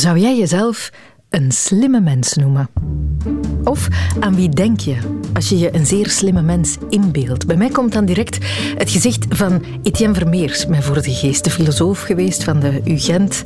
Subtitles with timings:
[0.00, 0.90] Zou jij jezelf
[1.30, 2.68] een slimme mens noemen?
[3.64, 3.88] Of
[4.20, 4.96] aan wie denk je
[5.34, 7.46] als je je een zeer slimme mens inbeeldt?
[7.46, 8.38] Bij mij komt dan direct
[8.76, 13.42] het gezicht van Etienne Vermeers mij voor de geest, de filosoof geweest van de UGent.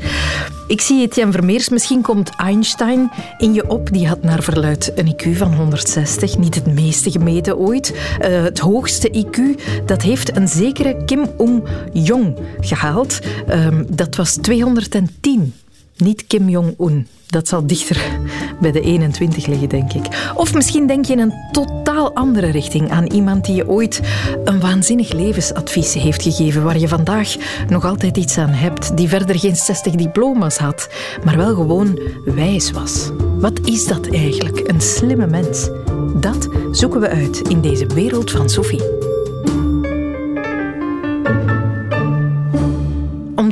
[0.67, 3.93] Ik zie Etienne Vermeers, misschien komt Einstein in je op.
[3.93, 7.95] Die had naar verluid een IQ van 160, niet het meeste gemeten ooit.
[8.21, 13.19] Uh, het hoogste IQ, dat heeft een zekere Kim Ung-jong gehaald.
[13.49, 15.55] Uh, dat was 210.
[15.97, 17.07] Niet Kim Jong-un.
[17.27, 18.21] Dat zal dichter
[18.61, 20.33] bij de 21 liggen, denk ik.
[20.35, 24.01] Of misschien denk je in een totaal andere richting aan iemand die je ooit
[24.45, 27.35] een waanzinnig levensadvies heeft gegeven, waar je vandaag
[27.69, 30.89] nog altijd iets aan hebt, die verder geen 60 diploma's had,
[31.25, 33.11] maar wel gewoon wijs was.
[33.39, 35.71] Wat is dat eigenlijk, een slimme mens?
[36.15, 39.14] Dat zoeken we uit in deze wereld van Sophie.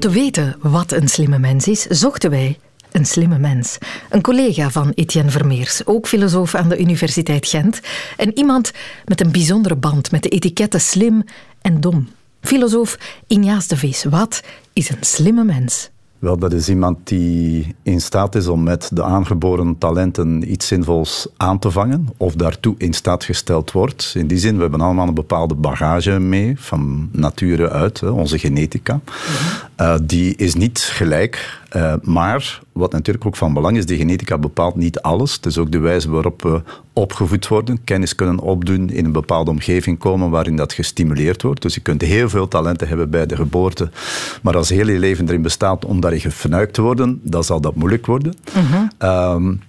[0.02, 2.58] Te weten wat een slimme mens is, zochten wij
[2.92, 3.78] een slimme mens.
[4.10, 7.80] Een collega van Etienne Vermeers, ook filosoof aan de Universiteit Gent.
[8.16, 8.72] En iemand
[9.04, 11.24] met een bijzondere band met de etiketten slim
[11.60, 12.08] en dom.
[12.40, 14.04] Filosoof Ignace de Vries.
[14.04, 15.90] Wat is een slimme mens?
[16.22, 21.26] Wel, dat is iemand die in staat is om met de aangeboren talenten iets zinvols
[21.36, 24.12] aan te vangen, of daartoe in staat gesteld wordt.
[24.16, 29.00] In die zin, we hebben allemaal een bepaalde bagage mee, van nature uit, onze genetica.
[29.82, 34.38] Uh, die is niet gelijk, uh, maar wat natuurlijk ook van belang is, die genetica
[34.38, 35.34] bepaalt niet alles.
[35.34, 39.50] Het is ook de wijze waarop we opgevoed worden, kennis kunnen opdoen, in een bepaalde
[39.50, 41.62] omgeving komen waarin dat gestimuleerd wordt.
[41.62, 43.90] Dus je kunt heel veel talenten hebben bij de geboorte,
[44.42, 47.74] maar als heel je leven erin bestaat om daarin gefnuikt te worden, dan zal dat
[47.74, 48.34] moeilijk worden.
[48.54, 49.60] Mm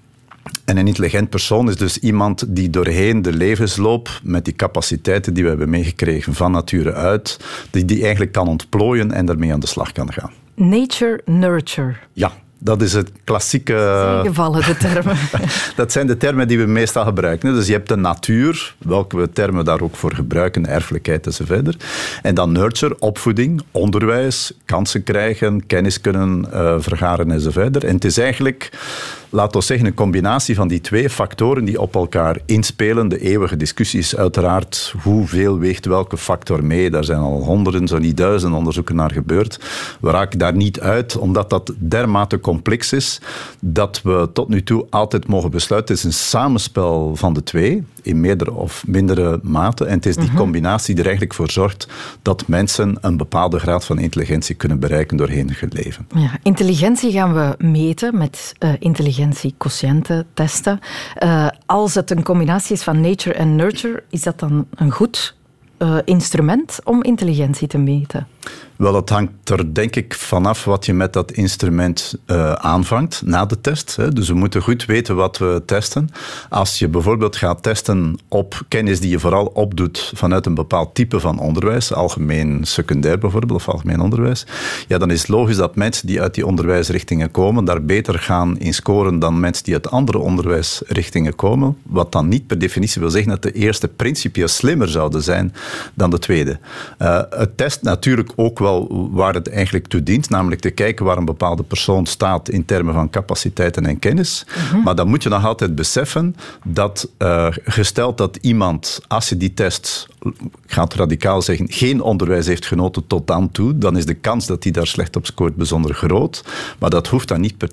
[0.66, 5.44] en een intelligent persoon is dus iemand die doorheen de levensloop met die capaciteiten die
[5.44, 7.40] we hebben meegekregen van nature uit,
[7.72, 10.32] die, die eigenlijk kan ontplooien en daarmee aan de slag kan gaan.
[10.56, 11.96] Nature, nurture.
[12.14, 12.32] Ja,
[12.64, 14.20] dat is het klassieke...
[14.24, 15.18] Gevallen, de termen.
[15.76, 17.54] dat zijn de termen die we meestal gebruiken.
[17.54, 21.86] Dus je hebt de natuur, welke we termen daar ook voor gebruiken, erfelijkheid enzovoort.
[22.22, 27.84] En dan nurture, opvoeding, onderwijs, kansen krijgen, kennis kunnen uh, vergaren enzovoort.
[27.84, 28.70] En het is eigenlijk
[29.34, 33.08] laten we zeggen, een combinatie van die twee factoren die op elkaar inspelen.
[33.08, 36.90] De eeuwige discussie is uiteraard hoeveel weegt welke factor mee.
[36.90, 39.60] Daar zijn al honderden, zo niet duizenden onderzoeken naar gebeurd.
[40.02, 43.22] We raken daar niet uit, omdat dat dermate complex is,
[43.60, 45.96] dat we tot nu toe altijd mogen besluiten.
[45.96, 49.86] Het is een samenspel van de twee, in meerdere of mindere mate.
[49.86, 50.38] En het is die mhm.
[50.38, 51.88] combinatie die er eigenlijk voor zorgt
[52.22, 56.08] dat mensen een bepaalde graad van intelligentie kunnen bereiken doorheen hun leven.
[56.16, 60.80] Ja, intelligentie gaan we meten met uh, intelligentie intelligentie testen.
[61.20, 65.36] Uh, als het een combinatie is van nature en nurture, is dat dan een goed
[65.78, 68.28] uh, instrument om intelligentie te meten?
[68.76, 73.46] Wel, het hangt er denk ik vanaf wat je met dat instrument uh, aanvangt na
[73.46, 73.96] de test.
[73.96, 74.14] Hè.
[74.14, 76.10] Dus we moeten goed weten wat we testen.
[76.50, 81.20] Als je bijvoorbeeld gaat testen op kennis die je vooral opdoet vanuit een bepaald type
[81.20, 84.46] van onderwijs, algemeen secundair bijvoorbeeld, of algemeen onderwijs,
[84.88, 88.60] ja, dan is het logisch dat mensen die uit die onderwijsrichtingen komen, daar beter gaan
[88.60, 91.78] in scoren dan mensen die uit andere onderwijsrichtingen komen.
[91.84, 95.54] Wat dan niet per definitie wil zeggen dat de eerste principieel slimmer zouden zijn
[95.94, 96.60] dan de tweede.
[97.00, 101.18] Uh, het test natuurlijk ook wel waar het eigenlijk toe dient, namelijk te kijken waar
[101.18, 104.46] een bepaalde persoon staat in termen van capaciteiten en kennis.
[104.72, 104.84] Mhm.
[104.84, 106.36] Maar dan moet je nog altijd beseffen
[106.66, 110.08] dat, uh, gesteld dat iemand, als je die test,
[110.66, 114.64] gaat radicaal zeggen, geen onderwijs heeft genoten tot dan toe, dan is de kans dat
[114.64, 116.44] hij daar slecht op scoort bijzonder groot.
[116.80, 117.70] Maar dat hoeft dan niet per,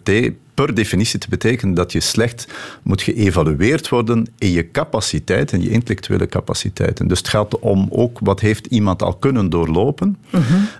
[0.67, 2.47] per definitie te betekenen dat je slecht
[2.83, 7.09] moet geëvalueerd worden in je capaciteit en je intellectuele capaciteiten.
[7.09, 10.19] Dus het gaat om ook wat heeft iemand al kunnen doorlopen,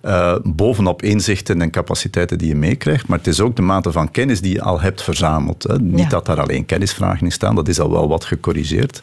[0.05, 4.11] uh bovenop inzichten en capaciteiten die je meekrijgt, maar het is ook de mate van
[4.11, 5.63] kennis die je al hebt verzameld.
[5.63, 5.79] Hè.
[5.79, 9.01] Niet dat daar alleen kennisvragen in staan, dat is al wel wat gecorrigeerd.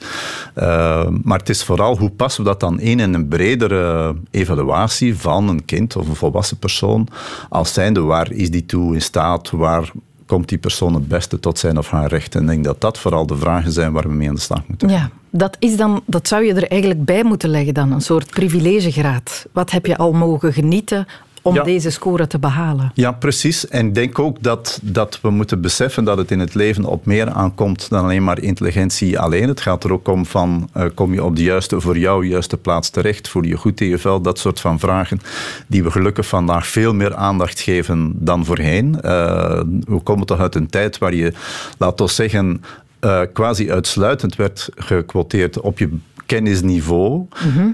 [0.57, 5.17] Uh, maar het is vooral hoe passen we dat dan in in een bredere evaluatie
[5.17, 7.07] van een kind of een volwassen persoon,
[7.49, 9.91] als zijnde waar is die toe in staat, waar
[10.27, 12.35] komt die persoon het beste tot zijn of haar recht?
[12.35, 14.67] En ik denk dat dat vooral de vragen zijn waar we mee aan de slag
[14.67, 14.89] moeten.
[14.89, 18.29] Ja, dat, is dan, dat zou je er eigenlijk bij moeten leggen dan, een soort
[18.29, 19.47] privilegegraad.
[19.51, 21.07] Wat heb je al mogen genieten
[21.47, 22.91] om deze score te behalen.
[22.93, 23.67] Ja, precies.
[23.67, 27.05] En ik denk ook dat, dat we moeten beseffen dat het in het leven op
[27.05, 29.47] meer aankomt dan alleen maar intelligentie alleen.
[29.47, 32.57] Het gaat er ook om van, uh, kom je op de juiste, voor jou juiste
[32.57, 33.27] plaats terecht?
[33.27, 34.21] Voel je goed in je vel?
[34.21, 35.19] Dat soort van vragen
[35.67, 38.97] die we gelukkig vandaag veel meer aandacht geven dan voorheen.
[39.05, 41.33] Uh, we komen toch uit een tijd waar je,
[41.77, 42.63] laten we zeggen,
[43.01, 45.89] uh, quasi uitsluitend werd gequoteerd op je
[46.27, 47.27] kennisniveau.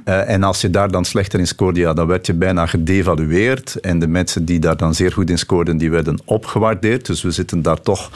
[0.03, 3.79] Eh, en als je daar dan slechter in scoorde, ja, dan werd je bijna gedevalueerd.
[3.79, 7.05] En de mensen die daar dan zeer goed in scoorden, die werden opgewaardeerd.
[7.05, 8.11] Dus we zitten daar toch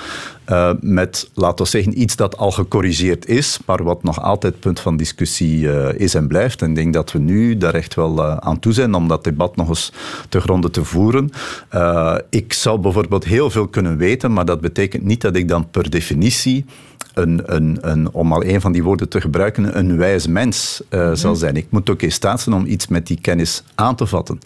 [0.49, 4.79] uh, met, laten we zeggen, iets dat al gecorrigeerd is, maar wat nog altijd punt
[4.79, 6.61] van discussie uh, is en blijft.
[6.61, 9.55] En ik denk dat we nu daar echt wel aan toe zijn om dat debat
[9.55, 9.91] nog eens
[10.29, 11.29] te gronden te voeren.
[12.29, 15.89] ik zou bijvoorbeeld heel veel kunnen weten, maar dat betekent niet dat ik dan per
[15.89, 16.65] definitie
[17.17, 21.11] een, een, een, om al een van die woorden te gebruiken, een wijs mens uh,
[21.13, 21.55] zal zijn.
[21.55, 24.39] Ik moet ook in staat zijn om iets met die kennis aan te vatten.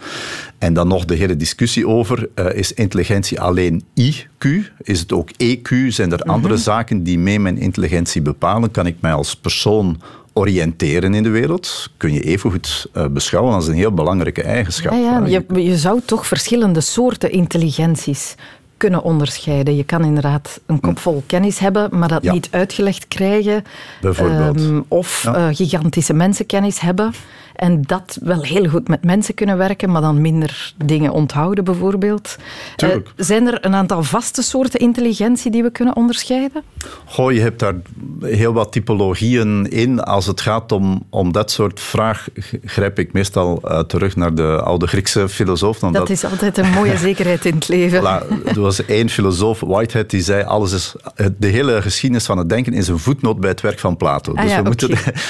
[0.57, 4.47] En dan nog de hele discussie over, uh, is intelligentie alleen IQ?
[4.81, 5.88] Is het ook EQ?
[5.88, 6.29] Zijn er mhm.
[6.29, 8.71] andere zaken die mee mijn intelligentie bepalen?
[8.71, 10.01] Kan ik mij als persoon
[10.33, 14.91] oriënteren in de wereld kun je evengoed uh, beschouwen als een heel belangrijke eigenschap.
[14.91, 18.35] Ja, ja, je, je zou toch verschillende soorten intelligenties
[18.81, 19.75] kunnen onderscheiden.
[19.75, 23.63] Je kan inderdaad een kop vol kennis hebben, maar dat niet uitgelegd krijgen.
[24.01, 24.60] Bijvoorbeeld.
[24.60, 27.13] Um, of uh, gigantische mensenkennis hebben.
[27.56, 32.36] En dat wel heel goed met mensen kunnen werken, maar dan minder dingen onthouden bijvoorbeeld.
[32.83, 36.63] Uh, zijn er een aantal vaste soorten intelligentie die we kunnen onderscheiden?
[37.06, 37.75] Goh, je hebt daar
[38.21, 40.03] heel wat typologieën in.
[40.03, 42.27] Als het gaat om, om dat soort vraag,
[42.65, 45.80] grijp ik meestal uh, terug naar de oude Griekse filosoof.
[45.80, 48.01] Dat, is altijd een mooie zekerheid in het leven.
[48.01, 50.95] Voilà, er was één filosoof, Whitehead, die zei alles is,
[51.38, 54.33] de hele geschiedenis van het denken is een voetnoot bij het werk van Plato.
[54.33, 54.89] Ah, dus we moeten,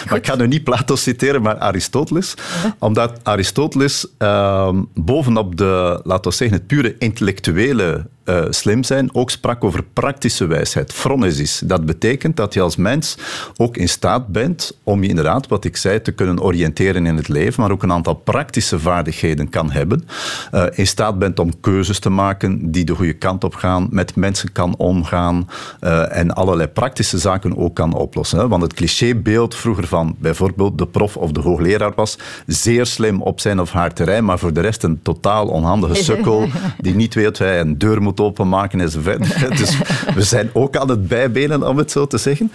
[0.09, 2.10] maar ik ga nu niet Plato citeren, maar Aristoteles
[2.79, 9.29] omdat Aristoteles uh, bovenop de, laten we zeggen, het pure intellectuele uh, slim zijn, ook
[9.29, 11.61] sprak over praktische wijsheid, phronesis.
[11.65, 13.17] Dat betekent dat je als mens
[13.57, 17.27] ook in staat bent om je inderdaad, wat ik zei, te kunnen oriënteren in het
[17.27, 20.03] leven, maar ook een aantal praktische vaardigheden kan hebben.
[20.53, 24.15] Uh, in staat bent om keuzes te maken die de goede kant op gaan, met
[24.15, 25.49] mensen kan omgaan
[25.81, 28.39] uh, en allerlei praktische zaken ook kan oplossen.
[28.39, 28.47] Hè?
[28.47, 32.17] Want het clichébeeld vroeger van bijvoorbeeld de prof of de hoogleraar was
[32.47, 36.47] zeer slim op zijn of haar terrein, maar voor de rest een totaal onhandige sukkel
[36.77, 39.19] die niet weet hij een deur moet openmaken enzovoort.
[39.61, 39.77] Dus
[40.15, 42.51] we zijn ook aan het bijbenen, om het zo te zeggen.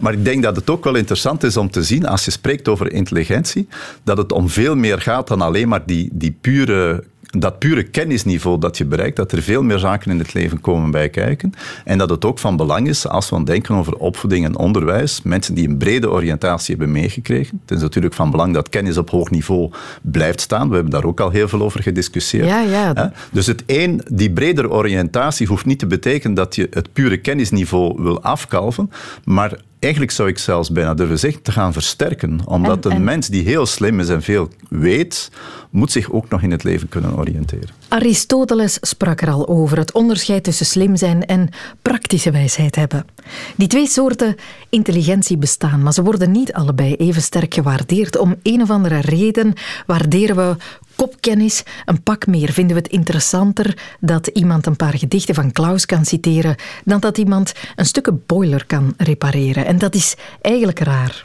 [0.00, 2.68] Maar ik denk dat het ook wel interessant is om te zien, als je spreekt
[2.68, 3.68] over intelligentie,
[4.02, 8.58] dat het om veel meer gaat dan alleen maar die, die pure dat pure kennisniveau
[8.58, 11.52] dat je bereikt, dat er veel meer zaken in het leven komen bij kijken.
[11.84, 15.22] En dat het ook van belang is, als we aan denken over opvoeding en onderwijs,
[15.22, 17.60] mensen die een brede oriëntatie hebben meegekregen.
[17.60, 19.70] Het is natuurlijk van belang dat kennis op hoog niveau
[20.02, 20.68] blijft staan.
[20.68, 22.46] We hebben daar ook al heel veel over gediscussieerd.
[22.46, 23.12] Ja, ja.
[23.32, 28.02] Dus het een, die bredere oriëntatie hoeft niet te betekenen dat je het pure kennisniveau
[28.02, 28.90] wil afkalven,
[29.24, 32.40] maar eigenlijk zou ik zelfs bijna durven zeggen, te gaan versterken.
[32.44, 35.30] Omdat een mens die heel slim is en veel weet,
[35.70, 37.68] moet zich ook nog in het leven kunnen oriënteren.
[37.88, 41.48] Aristoteles sprak er al over het onderscheid tussen slim zijn en
[41.82, 43.06] praktische wijsheid hebben.
[43.56, 44.36] Die twee soorten
[44.68, 48.18] intelligentie bestaan, maar ze worden niet allebei even sterk gewaardeerd.
[48.18, 49.52] Om een of andere reden
[49.86, 50.56] waarderen we
[50.98, 52.52] kopkennis een pak meer.
[52.52, 57.18] Vinden we het interessanter dat iemand een paar gedichten van Klaus kan citeren dan dat
[57.18, 59.66] iemand een stukken boiler kan repareren.
[59.66, 61.22] En dat is eigenlijk raar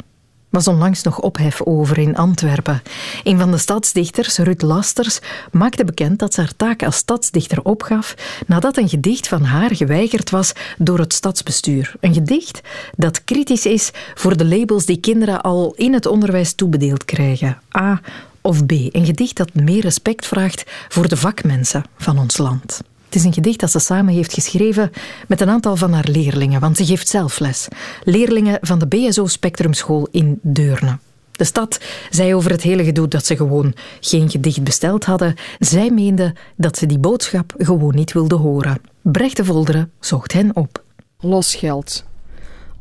[0.54, 2.82] was onlangs nog ophef over in Antwerpen.
[3.24, 5.20] Een van de stadsdichters, Ruth Lasters,
[5.52, 8.16] maakte bekend dat ze haar taak als stadsdichter opgaf
[8.48, 11.94] nadat een gedicht van haar geweigerd was door het stadsbestuur.
[12.00, 12.62] Een gedicht
[12.98, 17.58] dat kritisch is voor de labels die kinderen al in het onderwijs toebedeeld krijgen.
[17.78, 18.02] A
[18.44, 18.72] of B.
[18.72, 22.82] Een gedicht dat meer respect vraagt voor de vakmensen van ons land.
[23.06, 24.92] Het is een gedicht dat ze samen heeft geschreven
[25.28, 27.68] met een aantal van haar leerlingen, want ze geeft zelf les.
[28.04, 30.98] Leerlingen van de BSO Spectrumschool in Deurne.
[31.32, 31.80] De stad
[32.10, 35.36] zei over het hele gedoe dat ze gewoon geen gedicht besteld hadden.
[35.60, 38.82] Zij meende dat ze die boodschap gewoon niet wilde horen.
[39.02, 40.84] Brecht de Volderen zocht hen op.
[41.20, 42.06] Losgeld.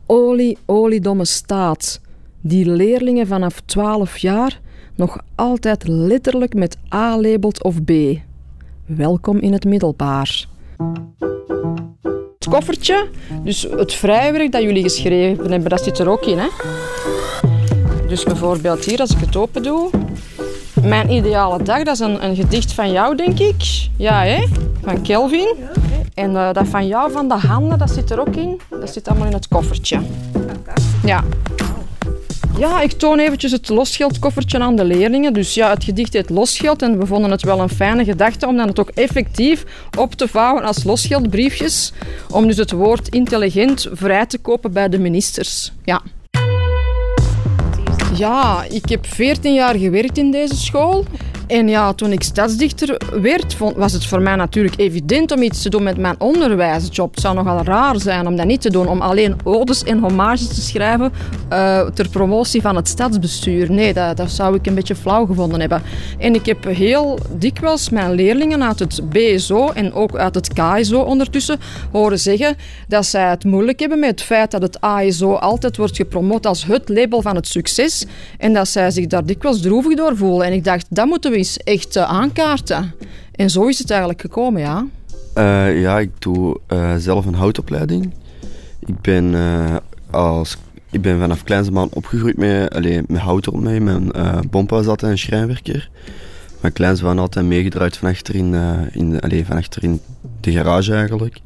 [0.06, 2.00] Olie, oliedomme staat.
[2.40, 4.60] Die leerlingen vanaf 12 jaar
[4.94, 7.92] nog altijd letterlijk met A labelt of B.
[8.86, 10.46] Welkom in het middelbaar.
[12.38, 13.08] Het koffertje,
[13.42, 16.38] dus het vrijwerk dat jullie geschreven hebben, dat zit er ook in.
[16.38, 16.48] Hè?
[18.08, 19.90] Dus bijvoorbeeld hier, als ik het open doe.
[20.82, 23.88] Mijn ideale dag, dat is een, een gedicht van jou, denk ik.
[23.96, 24.46] Ja, hè?
[24.82, 25.54] Van Kelvin.
[26.14, 28.60] En uh, dat van jou, van de handen, dat zit er ook in.
[28.70, 30.00] Dat zit allemaal in het koffertje.
[31.04, 31.24] Ja.
[32.58, 35.32] Ja, ik toon eventjes het losgeldkoffertje aan de leerlingen.
[35.32, 38.56] Dus ja, het gedicht heet Losgeld en we vonden het wel een fijne gedachte om
[38.56, 39.64] dan het ook effectief
[39.98, 41.92] op te vouwen als losgeldbriefjes.
[42.30, 45.72] Om dus het woord intelligent vrij te kopen bij de ministers.
[45.84, 46.02] Ja.
[48.14, 51.04] Ja, ik heb 14 jaar gewerkt in deze school.
[51.52, 55.70] En ja, toen ik stadsdichter werd, was het voor mij natuurlijk evident om iets te
[55.70, 57.10] doen met mijn onderwijsjob.
[57.10, 60.48] Het zou nogal raar zijn om dat niet te doen, om alleen odes en hommages
[60.48, 61.12] te schrijven
[61.52, 63.72] uh, ter promotie van het stadsbestuur.
[63.72, 65.82] Nee, dat, dat zou ik een beetje flauw gevonden hebben.
[66.18, 71.00] En ik heb heel dikwijls mijn leerlingen uit het BSO en ook uit het KSO
[71.00, 71.58] ondertussen
[71.90, 72.56] horen zeggen
[72.88, 76.64] dat zij het moeilijk hebben met het feit dat het ASO altijd wordt gepromoot als
[76.64, 78.06] het label van het succes
[78.38, 80.46] en dat zij zich daar dikwijls droevig door voelen.
[80.46, 82.94] En ik dacht, dat moeten we echt uh, aankaarten.
[83.32, 84.86] En zo is het eigenlijk gekomen, ja.
[85.38, 88.12] Uh, ja, ik doe uh, zelf een houtopleiding.
[88.86, 89.34] Ik ben,
[90.10, 90.56] als,
[90.90, 93.80] ik ben vanaf kleinste opgegroeid met, allee, met hout rond mij.
[93.80, 94.12] Mijn
[94.50, 95.90] bompa altijd een schrijnwerker.
[96.60, 100.00] Mijn kleins waren altijd meegedraaid van achter in, allee, van achter in
[100.40, 101.40] de garage eigenlijk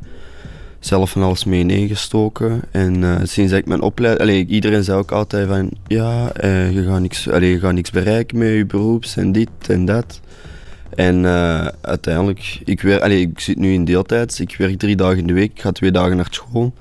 [0.86, 2.62] zelf van alles mee ingestoken.
[2.70, 4.48] En uh, sinds ik mijn opleiding...
[4.48, 5.70] Iedereen zei ook altijd van...
[5.86, 9.48] Ja, uh, je, gaat niks, allee, je gaat niks bereiken met je beroeps en dit
[9.68, 10.20] en dat.
[10.94, 12.60] En uh, uiteindelijk...
[12.64, 14.40] Ik, werk, allee, ik zit nu in deeltijds.
[14.40, 15.50] Ik werk drie dagen in de week.
[15.50, 16.72] Ik ga twee dagen naar school.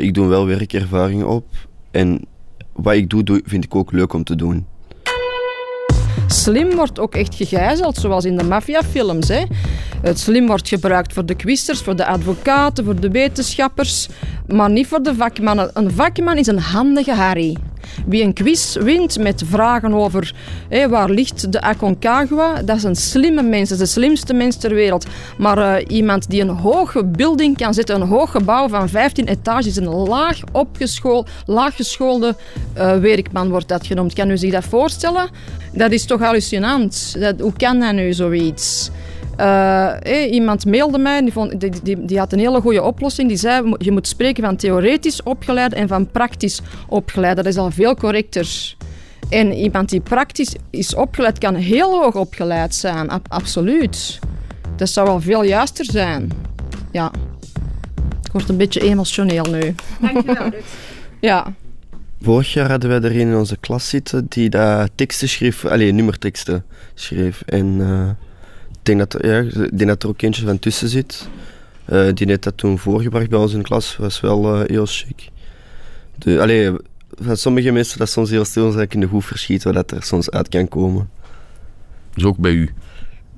[0.00, 1.46] ik doe wel werkervaringen op.
[1.90, 2.20] En
[2.72, 4.66] wat ik doe, vind ik ook leuk om te doen.
[6.32, 9.28] Slim wordt ook echt gegijzeld, zoals in de maffiafilms.
[10.02, 14.08] Het slim wordt gebruikt voor de quisters, voor de advocaten, voor de wetenschappers,
[14.46, 15.70] maar niet voor de vakmannen.
[15.74, 17.56] Een vakman is een handige Harry.
[18.06, 20.34] Wie een quiz wint met vragen over
[20.88, 25.06] waar ligt de Aconcagua, dat is een slimme mens, de slimste mens ter wereld.
[25.38, 29.76] Maar uh, iemand die een hoge building kan zetten, een hoog gebouw van 15 etages,
[29.76, 30.38] een laag
[31.46, 32.36] laaggeschoolde
[32.76, 34.12] uh, werkman wordt dat genoemd.
[34.12, 35.30] Kan u zich dat voorstellen?
[35.72, 37.16] Dat is toch hallucinant.
[37.20, 38.90] Dat, hoe kan dat nu zoiets?
[39.40, 43.28] Uh, iemand mailde mij, die, vond, die, die, die, had een hele goede oplossing.
[43.28, 47.36] Die zei, je moet spreken van theoretisch opgeleid en van praktisch opgeleid.
[47.36, 48.74] Dat is al veel correcter.
[49.28, 53.10] En iemand die praktisch is opgeleid, kan heel hoog opgeleid zijn.
[53.28, 54.18] absoluut.
[54.76, 56.30] Dat zou wel veel juister zijn.
[56.92, 57.12] Ja.
[58.24, 59.74] Ik word een beetje emotioneel nu.
[60.00, 60.64] Dankjewel, Ruud.
[61.20, 61.52] ja.
[62.22, 66.64] Vorig jaar hadden wij er in onze klas zitten die dat teksten schreef, alleen nummerteksten
[66.94, 67.42] schreef.
[67.46, 68.16] En uh, ik,
[68.82, 71.28] denk dat, ja, ik denk dat er ook eentje van tussen zit.
[71.92, 74.86] Uh, die net dat toen voorgebracht bij ons in de klas, was wel uh, heel
[74.86, 75.28] chic.
[76.18, 76.72] De, allee,
[77.22, 80.30] van sommige mensen dat soms heel stil zijn, in de hoef verschieten wat er soms
[80.30, 81.08] uit kan komen.
[82.14, 82.70] Dus ook bij u?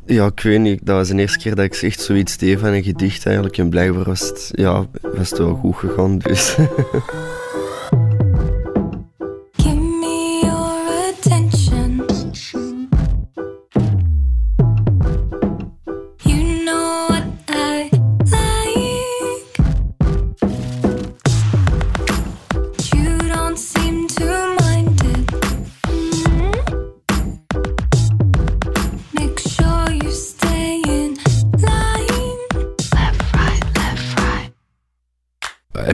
[0.07, 0.81] Ja, ik weet niet.
[0.83, 3.59] Dat was de eerste keer dat ik echt zoiets deed van een gedicht eigenlijk.
[3.59, 6.19] En blijkbaar was het, ja, was het wel goed gegaan.
[6.19, 6.57] Dus.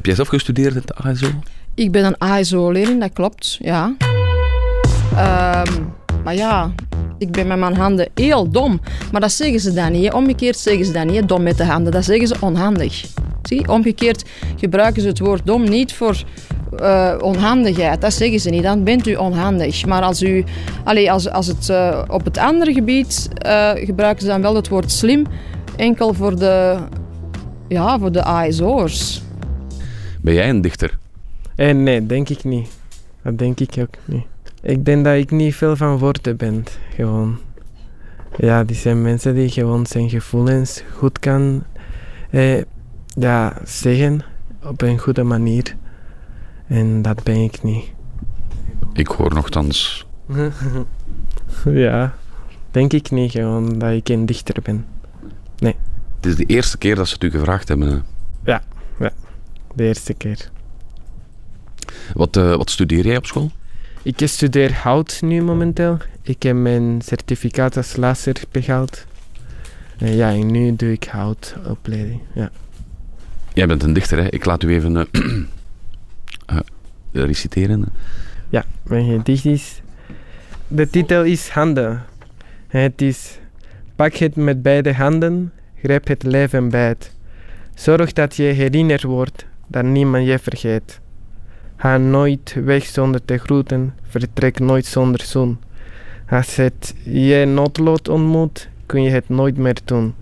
[0.08, 1.26] jij zelf gestudeerd in de ASO?
[1.74, 3.94] Ik ben een ASO-leerling, dat klopt, ja.
[5.10, 5.92] Um,
[6.24, 6.72] maar ja,
[7.18, 8.80] ik ben met mijn handen heel dom.
[9.12, 10.12] Maar dat zeggen ze dan niet.
[10.12, 11.92] Omgekeerd zeggen ze dan niet, dom met de handen.
[11.92, 13.04] Dat zeggen ze onhandig.
[13.42, 14.24] Zie, omgekeerd
[14.56, 16.22] gebruiken ze het woord dom niet voor
[16.80, 18.00] uh, onhandigheid.
[18.00, 18.62] Dat zeggen ze niet.
[18.62, 19.86] Dan bent u onhandig.
[19.86, 20.44] Maar als, u,
[20.84, 24.68] allez, als, als het uh, op het andere gebied uh, gebruiken ze dan wel het
[24.68, 25.26] woord slim.
[25.76, 26.76] Enkel voor de,
[27.68, 29.22] ja, voor de ASO'ers.
[30.28, 30.98] Ben jij een dichter?
[31.54, 32.68] Eh, nee, denk ik niet.
[33.22, 34.24] Dat denk ik ook niet.
[34.62, 37.38] Ik denk dat ik niet veel van woorden ben, gewoon.
[38.36, 41.64] Ja, die zijn mensen die gewoon zijn gevoelens goed kan
[42.30, 42.62] eh,
[43.06, 44.24] ja, zeggen
[44.62, 45.76] op een goede manier.
[46.66, 47.84] En dat ben ik niet.
[48.92, 50.06] Ik hoor nogthans.
[51.64, 52.14] ja,
[52.70, 54.86] denk ik niet gewoon dat ik een dichter ben.
[55.58, 55.76] Nee.
[56.16, 58.04] Het is de eerste keer dat ze het u gevraagd hebben.
[58.44, 58.62] Ja,
[58.98, 59.12] ja
[59.78, 60.50] de eerste keer.
[62.14, 63.50] Wat, uh, wat studeer jij op school?
[64.02, 65.96] Ik studeer hout nu momenteel.
[66.22, 69.06] Ik heb mijn certificaat als laser behaald.
[70.02, 72.20] Uh, ja, en nu doe ik houtopleiding.
[72.34, 72.50] Ja.
[73.54, 74.28] Jij bent een dichter, hè?
[74.28, 75.08] Ik laat u even
[76.50, 76.58] uh,
[77.26, 77.84] reciteren.
[78.48, 79.80] Ja, mijn gedicht is...
[80.68, 82.04] De titel is Handen.
[82.66, 83.38] Het is...
[83.96, 87.12] Pak het met beide handen, grijp het leven bij het.
[87.74, 91.00] Zorg dat je herinnerd wordt dat niemand je vergeet.
[91.76, 95.58] Ga nooit weg zonder te groeten, vertrek nooit zonder zoen.
[96.28, 100.14] Als het je noodlot ontmoet, kun je het nooit meer doen.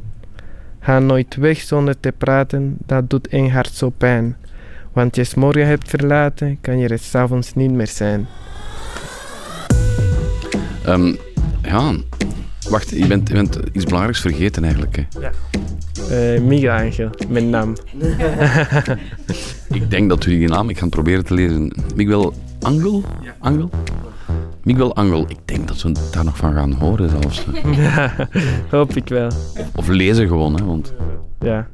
[0.81, 4.37] Ga nooit weg zonder te praten, dat doet een hart zo pijn.
[4.93, 8.27] Want je morgen hebt verlaten, kan je er s'avonds niet meer zijn.
[10.89, 11.17] Um,
[11.63, 11.95] ja,
[12.71, 14.97] Wacht, je bent, je bent iets belangrijks vergeten eigenlijk.
[14.97, 15.21] Hè.
[15.21, 15.31] Ja.
[16.11, 17.77] Uh, Miguel Angel, mijn naam.
[19.69, 21.73] ik denk dat u die naam, ik ga het proberen te lezen.
[21.95, 23.03] Miguel Angel?
[23.39, 23.71] Angel?
[24.63, 27.45] Miguel Angel, ik denk dat we daar nog van gaan horen zelfs.
[27.77, 28.29] Ja,
[28.71, 29.31] hoop ik wel.
[29.75, 30.93] Of lezen gewoon, hè, want...
[31.41, 31.67] Ja.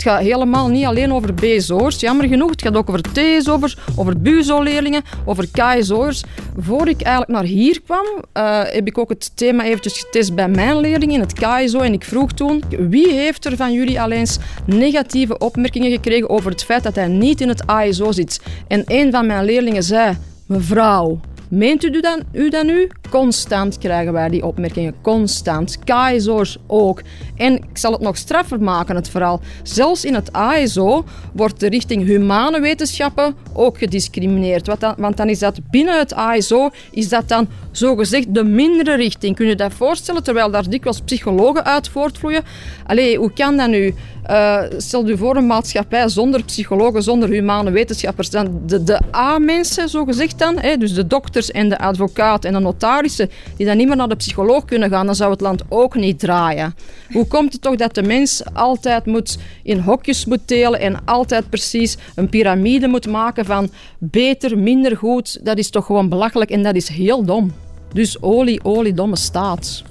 [0.00, 2.50] Het gaat helemaal niet alleen over BSO'ers, jammer genoeg.
[2.50, 6.22] Het gaat ook over TSO'ers, over BUZO-leerlingen, over KSO'ers.
[6.58, 10.48] Voor ik eigenlijk naar hier kwam, uh, heb ik ook het thema eventjes getest bij
[10.48, 11.78] mijn leerlingen in het KSO.
[11.78, 16.50] En ik vroeg toen, wie heeft er van jullie al eens negatieve opmerkingen gekregen over
[16.50, 18.40] het feit dat hij niet in het ASO zit?
[18.68, 20.16] En een van mijn leerlingen zei,
[20.46, 22.88] mevrouw, Meent u dan, u dan nu?
[23.08, 24.94] Constant krijgen wij die opmerkingen.
[25.02, 25.78] Constant.
[25.84, 27.02] KSO's ook.
[27.36, 29.40] En ik zal het nog straffer maken, het verhaal.
[29.62, 34.66] Zelfs in het ASO wordt de richting humane wetenschappen ook gediscrimineerd.
[34.96, 39.36] want dan is dat binnen het ASO is dat dan zogezegd de mindere richting.
[39.36, 40.22] Kun je dat voorstellen?
[40.22, 42.42] Terwijl daar dikwijls psychologen uit voortvloeien.
[42.86, 43.94] Allee, hoe kan dat nu?
[44.30, 48.30] Uh, stel je voor een maatschappij zonder psychologen, zonder humane wetenschappers.
[48.30, 52.52] Dan de, de A-mensen, zo gezegd dan, hè, dus de dokters en de advocaat en
[52.52, 55.62] de notarissen, die dan niet meer naar de psycholoog kunnen gaan, dan zou het land
[55.68, 56.74] ook niet draaien.
[57.12, 61.48] Hoe komt het toch dat de mens altijd moet in hokjes moet delen en altijd
[61.48, 65.44] precies een piramide moet maken van beter, minder goed?
[65.44, 67.52] Dat is toch gewoon belachelijk en dat is heel dom.
[67.92, 69.82] Dus olie, olie, domme staat.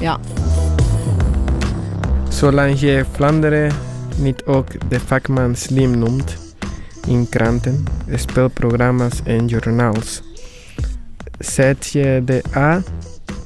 [0.00, 0.18] Ja.
[2.34, 3.72] Zolang je Vlaanderen
[4.16, 6.36] niet ook de vakman slim noemt
[7.06, 10.22] in kranten, spelprogramma's en journaals,
[11.38, 12.82] zet je de A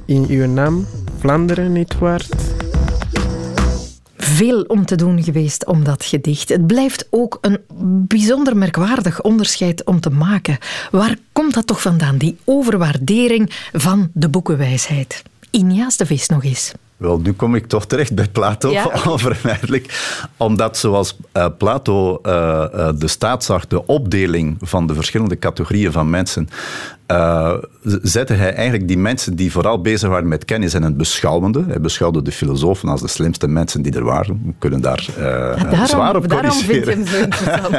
[0.06, 0.86] in uw naam
[1.18, 2.34] Vlaanderen niet waard?
[4.16, 6.48] Veel om te doen geweest om dat gedicht.
[6.48, 7.58] Het blijft ook een
[8.06, 10.58] bijzonder merkwaardig onderscheid om te maken.
[10.90, 15.22] Waar komt dat toch vandaan, die overwaardering van de boekenwijsheid?
[15.50, 16.72] Inja's de Vis nog eens.
[16.98, 18.90] Wel, nu kom ik toch terecht bij Plato, ja.
[19.08, 20.20] onvermijdelijk.
[20.36, 22.32] Omdat zoals uh, Plato uh,
[22.74, 26.48] uh, de staat zag, de opdeling van de verschillende categorieën van mensen,
[27.12, 27.54] uh,
[28.02, 31.64] zette hij eigenlijk die mensen die vooral bezig waren met kennis en het beschouwende.
[31.66, 34.40] Hij beschouwde de filosofen als de slimste mensen die er waren.
[34.44, 37.74] We kunnen daar uh, ja, daarom, zwaar op Daarom vind je hem zo interessant.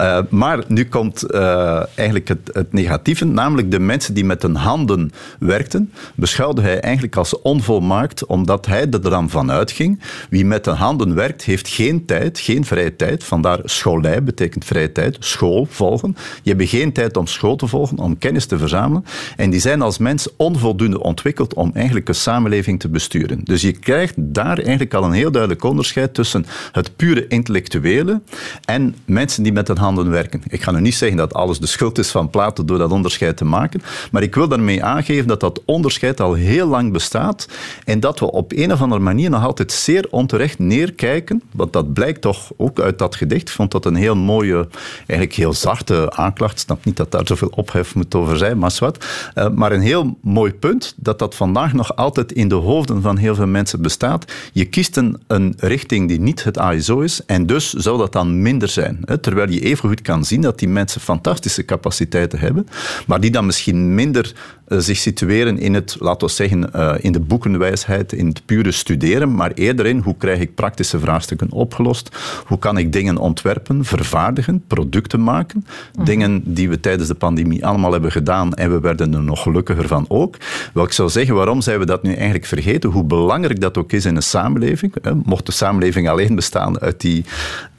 [0.00, 5.12] uh, maar nu komt eigenlijk het, het, negatieve, namelijk de mensen die met hun handen
[5.38, 10.00] werkten, beschouwde hij eigenlijk als onvolmaakt, omdat hij er dan vanuit ging.
[10.30, 13.24] Wie met de handen werkt, heeft geen tijd, geen vrije tijd.
[13.24, 16.16] Vandaar schoolij betekent vrije tijd, school volgen.
[16.42, 19.04] Je hebt geen tijd om school te volgen, om kennis te verzamelen.
[19.36, 23.40] En die zijn als mens onvoldoende ontwikkeld om eigenlijk een samenleving te besturen.
[23.44, 28.20] Dus je krijgt daar eigenlijk al een heel duidelijk onderscheid tussen het pure intellectuele
[28.64, 30.42] en mensen die met hun handen werken.
[30.48, 33.36] Ik ga nu niet zeggen dat alles de schuld is van Plato door dat onderscheid
[33.36, 37.48] te maken, maar ik wil daarmee aangeven dat dat onderscheid al heel lang bestaat
[37.84, 41.92] en dat we op een of andere manier nog altijd zeer onterecht neerkijken, want dat
[41.92, 43.48] blijkt toch ook uit dat gedicht.
[43.48, 46.52] Ik vond dat een heel mooie, eigenlijk heel zachte aanklacht.
[46.52, 49.06] Ik snap niet dat daar zoveel ophef moet over zijn, maar zwart.
[49.34, 53.16] Uh, maar een heel mooi punt, dat dat vandaag nog altijd in de hoofden van
[53.16, 54.32] heel veel mensen bestaat.
[54.52, 58.42] Je kiest een, een richting die niet het ASO is, en dus zou dat dan
[58.42, 58.98] minder zijn.
[59.04, 59.18] Hè?
[59.18, 62.66] Terwijl je evengoed kan zien dat die mensen fantastische capaciteiten hebben,
[63.06, 64.34] maar die dan misschien minder
[64.68, 68.72] uh, zich situeren in het, laten we zeggen, uh, in de boekenwijsheid, in het pure
[68.72, 73.84] studeren, maar eerder in hoe krijg ik praktische vraagstukken opgelost, hoe kan ik dingen ontwerpen,
[73.84, 76.04] vervaardigen, producten maken, mm.
[76.04, 79.88] dingen die we tijdens de pandemie allemaal hebben gedaan en we werden er nog gelukkiger
[79.88, 80.36] van ook.
[80.74, 82.90] Wel, ik zou zeggen, waarom zijn we dat nu eigenlijk vergeten?
[82.90, 84.94] Hoe belangrijk dat ook is in een samenleving.
[85.24, 87.24] Mocht de samenleving alleen bestaan uit die,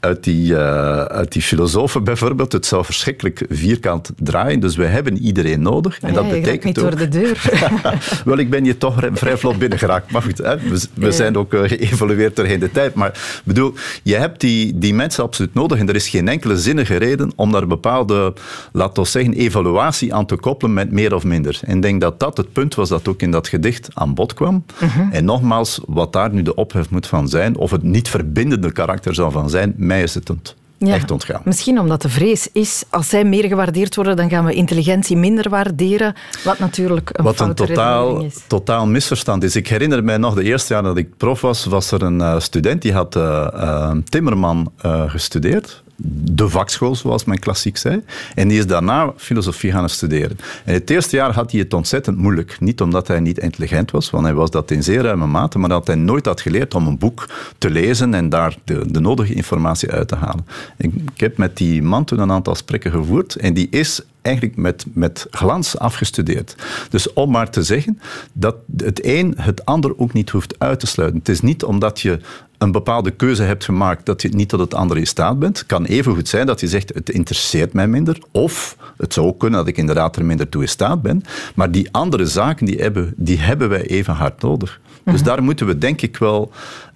[0.00, 0.58] uit die, uh,
[1.02, 4.60] uit die filosofen bijvoorbeeld, het zou verschrikkelijk vierkant draaien.
[4.60, 6.00] Dus we hebben iedereen nodig.
[6.00, 6.90] en dat betekent niet ook...
[6.90, 7.42] door de deur.
[8.24, 10.10] Wel, ik ben hier toch vrij vlot binnengeraakt.
[10.10, 12.94] Maar goed, hè, we, we zijn ook uh, geëvolueerd doorheen de tijd.
[12.94, 16.96] Maar bedoel, je hebt die, die mensen absoluut nodig en er is geen enkele zinnige
[16.96, 18.34] reden om daar bepaalde,
[18.72, 21.60] laten we zeggen, evaluatie aan te koppelen met meer of minder.
[21.64, 24.34] En ik denk dat dat het punt was dat ook in dat gedicht aan bod
[24.34, 24.64] kwam.
[24.82, 25.06] Uh-huh.
[25.10, 29.14] En nogmaals, wat daar nu de ophef moet van zijn, of het niet verbindende karakter
[29.14, 30.30] zal van zijn, mij is het
[30.78, 31.40] ja, echt ontgaan.
[31.44, 35.48] Misschien omdat de vrees is, als zij meer gewaardeerd worden, dan gaan we intelligentie minder
[35.48, 38.34] waarderen, wat natuurlijk een Wat een totaal, is.
[38.46, 39.56] totaal misverstand is.
[39.56, 42.40] Ik herinner mij nog, de eerste jaar dat ik prof was, was er een uh,
[42.40, 44.72] student die had uh, uh, Timmerman
[45.06, 48.02] gestudeerd de vakschool, zoals men klassiek zei.
[48.34, 50.38] En die is daarna filosofie gaan studeren.
[50.64, 52.56] En het eerste jaar had hij het ontzettend moeilijk.
[52.60, 55.68] Niet omdat hij niet intelligent was, want hij was dat in zeer ruime mate, maar
[55.68, 59.34] dat hij nooit had geleerd om een boek te lezen en daar de, de nodige
[59.34, 60.46] informatie uit te halen.
[60.76, 64.56] Ik, ik heb met die man toen een aantal gesprekken gevoerd en die is eigenlijk
[64.56, 66.54] met, met glans afgestudeerd.
[66.90, 68.00] Dus om maar te zeggen
[68.32, 71.18] dat het een het ander ook niet hoeft uit te sluiten.
[71.18, 72.20] Het is niet omdat je
[72.58, 75.66] een bepaalde keuze hebt gemaakt dat je niet tot het andere in staat bent.
[75.66, 78.18] Kan even goed zijn dat je zegt, het interesseert mij minder.
[78.30, 81.22] Of het zou ook kunnen dat ik inderdaad er minder toe in staat ben.
[81.54, 84.80] Maar die andere zaken, die hebben, die hebben wij even hard nodig.
[85.04, 85.24] Dus mhm.
[85.24, 86.52] daar moeten we denk ik wel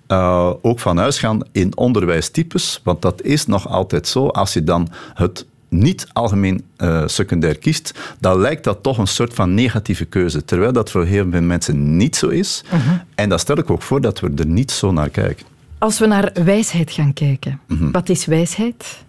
[0.09, 2.81] uh, ook van uitgaan in onderwijstypes.
[2.85, 4.27] Want dat is nog altijd zo.
[4.27, 9.35] Als je dan het niet algemeen uh, secundair kiest, dan lijkt dat toch een soort
[9.35, 10.45] van negatieve keuze.
[10.45, 12.65] Terwijl dat voor heel veel mensen niet zo is.
[12.73, 12.81] Mhm.
[13.15, 15.47] En dat stel ik ook voor dat we er niet zo naar kijken.
[15.83, 17.91] Als we naar wijsheid gaan kijken, mhm.
[17.91, 19.05] wat is wijsheid?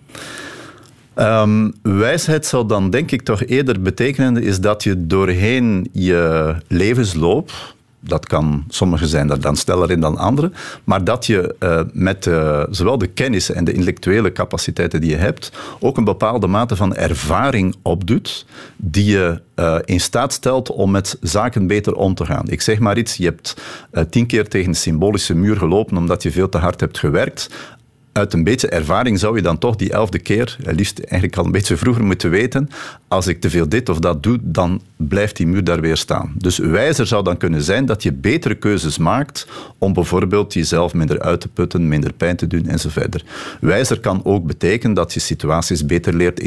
[1.16, 7.52] Um, wijsheid zou dan denk ik toch eerder betekenen is dat je doorheen je levensloop
[8.04, 12.26] dat kan, sommigen zijn daar dan sneller in dan anderen, maar dat je uh, met
[12.26, 16.76] uh, zowel de kennis en de intellectuele capaciteiten die je hebt, ook een bepaalde mate
[16.76, 18.46] van ervaring opdoet,
[18.78, 22.50] die je uh, in staat stelt om met zaken beter om te gaan.
[22.50, 23.62] Ik zeg maar iets, je hebt
[24.10, 27.50] tien keer tegen een symbolische muur gelopen omdat je veel te hard hebt gewerkt
[28.14, 31.52] uit een beetje ervaring zou je dan toch die elfde keer, liefst eigenlijk al een
[31.52, 32.70] beetje vroeger moeten weten,
[33.08, 36.34] als ik te veel dit of dat doe, dan blijft die muur daar weer staan.
[36.38, 41.22] Dus wijzer zou dan kunnen zijn dat je betere keuzes maakt om bijvoorbeeld jezelf minder
[41.22, 43.24] uit te putten, minder pijn te doen enzovoort.
[43.62, 46.40] Wijzer kan ook betekenen dat je situaties beter leert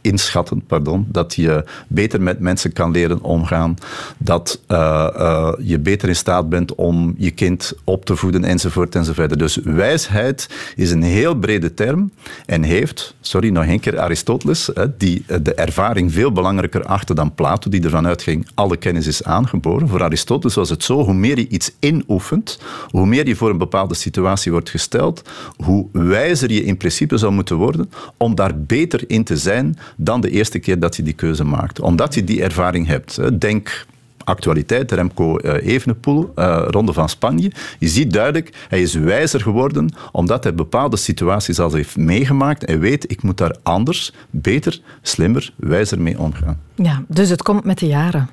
[0.00, 3.76] inschatten, pardon, dat je beter met mensen kan leren omgaan,
[4.18, 8.94] dat uh, uh, je beter in staat bent om je kind op te voeden enzovoort
[8.94, 9.38] enzovoort.
[9.38, 12.12] Dus wijsheid is een heel brede term
[12.46, 17.70] en heeft, sorry nog een keer, Aristoteles, die de ervaring veel belangrijker achter dan Plato,
[17.70, 19.88] die ervan uitging, alle kennis is aangeboren.
[19.88, 23.58] Voor Aristoteles was het zo, hoe meer je iets inoefent, hoe meer je voor een
[23.58, 25.22] bepaalde situatie wordt gesteld,
[25.56, 30.20] hoe wijzer je in principe zou moeten worden om daar beter in te zijn dan
[30.20, 31.80] de eerste keer dat je die keuze maakt.
[31.80, 33.40] Omdat je die ervaring hebt.
[33.40, 33.86] Denk
[34.30, 37.52] actualiteit, Remco eh, Evenepoel, uh, Ronde van Spanje.
[37.78, 42.80] Je ziet duidelijk, hij is wijzer geworden omdat hij bepaalde situaties al heeft meegemaakt en
[42.80, 46.60] weet, ik moet daar anders, beter, slimmer, wijzer mee omgaan.
[46.74, 48.30] Ja, dus het komt met de jaren.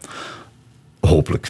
[1.00, 1.50] Hopelijk.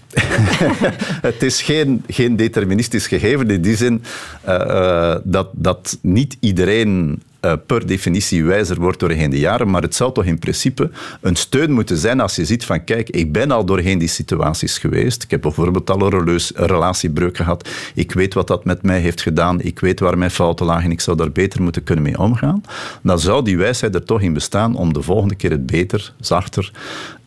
[1.29, 4.03] het is geen, geen deterministisch gegeven in die zin
[4.47, 9.95] uh, dat, dat niet iedereen uh, per definitie wijzer wordt doorheen de jaren, maar het
[9.95, 10.89] zou toch in principe
[11.21, 14.77] een steun moeten zijn als je ziet van kijk, ik ben al doorheen die situaties
[14.77, 15.23] geweest.
[15.23, 17.69] Ik heb bijvoorbeeld al een relatiebreuk gehad.
[17.93, 19.61] Ik weet wat dat met mij heeft gedaan.
[19.61, 22.61] Ik weet waar mijn fouten lagen en ik zou daar beter moeten kunnen mee omgaan.
[23.01, 26.71] Dan zou die wijsheid er toch in bestaan om de volgende keer het beter, zachter,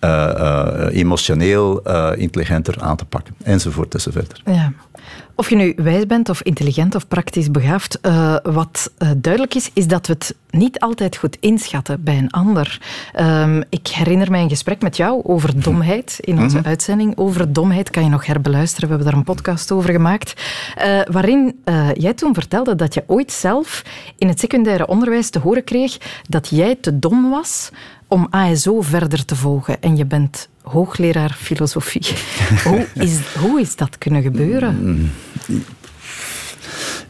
[0.01, 1.83] uh, uh, emotioneel
[2.17, 3.35] intelligenter aan te pakken.
[3.43, 4.43] Enzovoort enzovoort.
[4.45, 4.73] Ja.
[5.41, 9.71] Of je nu wijs bent of intelligent of praktisch begaafd, uh, wat uh, duidelijk is,
[9.73, 12.81] is dat we het niet altijd goed inschatten bij een ander.
[13.21, 15.61] Um, ik herinner mij een gesprek met jou over mhm.
[15.61, 16.71] domheid in onze mm -hmm.
[16.71, 17.17] uitzending.
[17.17, 18.89] Over domheid kan je nog herbeluisteren.
[18.89, 20.43] We hebben daar een podcast over gemaakt.
[20.79, 21.61] Uh, waarin
[21.95, 23.83] jij toen vertelde dat je ooit zelf
[24.19, 27.71] in het secundaire onderwijs te horen kreeg dat jij te dom was
[28.09, 29.83] om ASO verder te volgen.
[29.83, 32.07] En je bent hoogleraar filosofie.
[32.65, 35.11] hoe, is, hoe is dat kunnen gebeuren?
[35.49, 35.65] 嗯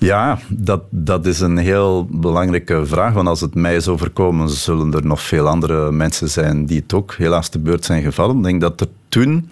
[0.01, 3.13] Ja, dat, dat is een heel belangrijke vraag.
[3.13, 6.95] Want als het mij is overkomen, zullen er nog veel andere mensen zijn die het
[6.95, 8.37] ook helaas te beurt zijn gevallen.
[8.37, 9.51] Ik denk dat er toen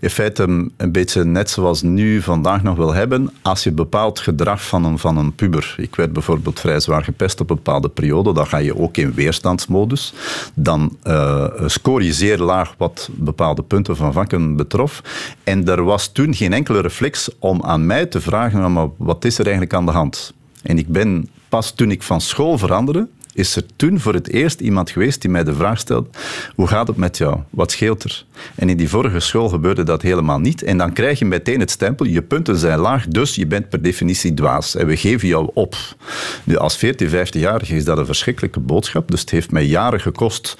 [0.00, 0.42] in feite
[0.76, 4.98] een beetje net zoals nu vandaag nog wil hebben, als je bepaald gedrag van een,
[4.98, 8.56] van een puber, ik werd bijvoorbeeld vrij zwaar gepest op een bepaalde periode, dan ga
[8.56, 10.12] je ook in weerstandsmodus.
[10.54, 15.02] Dan uh, scoor je zeer laag wat bepaalde punten van vakken betrof.
[15.44, 19.38] En er was toen geen enkele reflex om aan mij te vragen, maar wat is
[19.38, 20.32] er eigenlijk aan de hand?
[20.62, 24.60] En ik ben pas toen ik van school veranderde, is er toen voor het eerst
[24.60, 26.08] iemand geweest die mij de vraag stelde:
[26.54, 27.38] hoe gaat het met jou?
[27.50, 28.24] Wat scheelt er?
[28.54, 30.62] En in die vorige school gebeurde dat helemaal niet.
[30.62, 33.82] En dan krijg je meteen het stempel: je punten zijn laag, dus je bent per
[33.82, 34.76] definitie dwaas.
[34.76, 35.76] En we geven jou op.
[36.44, 39.10] Nu, als 14, 15-jarige is dat een verschrikkelijke boodschap.
[39.10, 40.56] Dus het heeft mij jaren gekost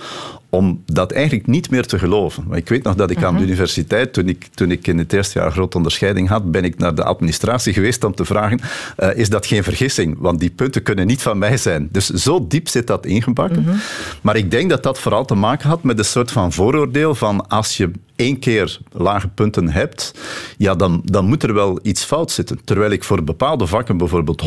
[0.56, 2.44] om dat eigenlijk niet meer te geloven.
[2.52, 3.48] Ik weet nog dat ik aan de mhm.
[3.48, 6.94] universiteit, toen ik, toen ik in het eerste jaar grote onderscheiding had, ben ik naar
[6.94, 8.60] de administratie geweest om te vragen,
[8.98, 10.16] uh, is dat geen vergissing?
[10.18, 11.88] Want die punten kunnen niet van mij zijn.
[11.92, 13.62] Dus zo diep zit dat ingebakken.
[13.62, 13.76] Mhm.
[14.20, 17.48] Maar ik denk dat dat vooral te maken had met een soort van vooroordeel van
[17.48, 20.14] als je één keer lage punten hebt,
[20.56, 22.58] ja, dan, dan moet er wel iets fout zitten.
[22.64, 24.42] Terwijl ik voor bepaalde vakken bijvoorbeeld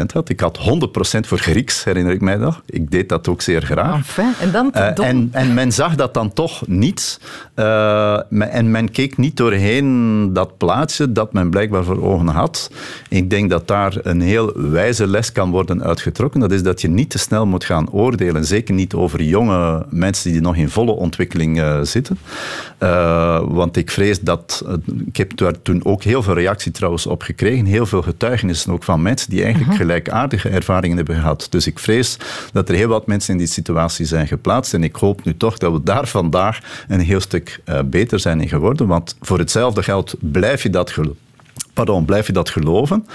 [0.00, 0.28] 100% had.
[0.28, 0.60] Ik had 100%
[1.26, 2.62] voor Grieks, herinner ik mij nog.
[2.66, 3.96] Ik deed dat ook zeer graag.
[3.96, 7.20] Enfin, en, dan uh, en, en, men zag dat dan toch niet.
[7.56, 12.70] Uh, en men keek niet doorheen dat plaatje dat men blijkbaar voor ogen had.
[13.08, 16.40] Ik denk dat daar een heel wijze les kan worden uitgetrokken.
[16.40, 18.44] Dat is dat je niet te snel moet gaan oordelen.
[18.44, 22.18] Zeker niet over jonge mensen die nog in volle ontwikkeling uh, zitten.
[22.82, 23.07] Uh,
[23.48, 24.64] want ik vrees dat.
[25.06, 27.64] ik heb daar toen ook heel veel reactie trouwens op gekregen.
[27.64, 29.86] Heel veel getuigenissen ook van mensen die eigenlijk uh-huh.
[29.86, 31.46] gelijkaardige ervaringen hebben gehad.
[31.50, 32.16] Dus ik vrees
[32.52, 34.74] dat er heel wat mensen in die situatie zijn geplaatst.
[34.74, 38.40] En ik hoop nu toch dat we daar vandaag een heel stuk uh, beter zijn
[38.40, 38.86] in geworden.
[38.86, 41.26] Want voor hetzelfde geld blijf je dat geloven
[41.72, 43.06] pardon, blijf je dat geloven?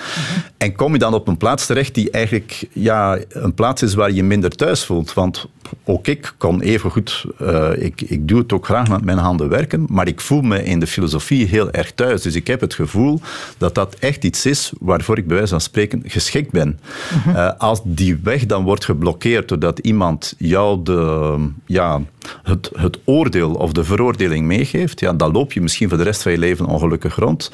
[0.57, 4.11] En kom je dan op een plaats terecht die eigenlijk ja, een plaats is waar
[4.11, 5.13] je minder thuis voelt?
[5.13, 5.47] Want
[5.83, 9.49] ook ik kan even goed, uh, ik, ik doe het ook graag met mijn handen
[9.49, 12.21] werken, maar ik voel me in de filosofie heel erg thuis.
[12.21, 13.21] Dus ik heb het gevoel
[13.57, 16.79] dat dat echt iets is waarvoor ik bij wijze van spreken geschikt ben.
[17.27, 22.01] uh, als die weg dan wordt geblokkeerd doordat iemand jou de, ja,
[22.43, 26.21] het, het oordeel of de veroordeling meegeeft, ja, dan loop je misschien voor de rest
[26.21, 27.51] van je leven ongelukkig rond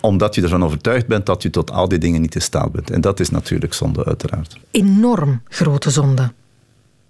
[0.00, 2.90] omdat je ervan overtuigd bent dat je tot al die dingen niet in staat bent.
[2.90, 4.56] En dat is natuurlijk zonde, uiteraard.
[4.70, 6.32] Enorm grote zonde.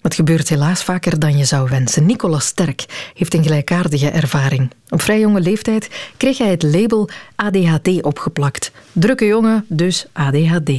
[0.00, 2.07] Het gebeurt helaas vaker dan je zou wensen.
[2.07, 4.70] Nicolas Sterk heeft een gelijkaardige ervaring.
[4.88, 8.72] Op vrij jonge leeftijd kreeg hij het label ADHD opgeplakt.
[8.92, 10.70] Drukke jongen, dus ADHD.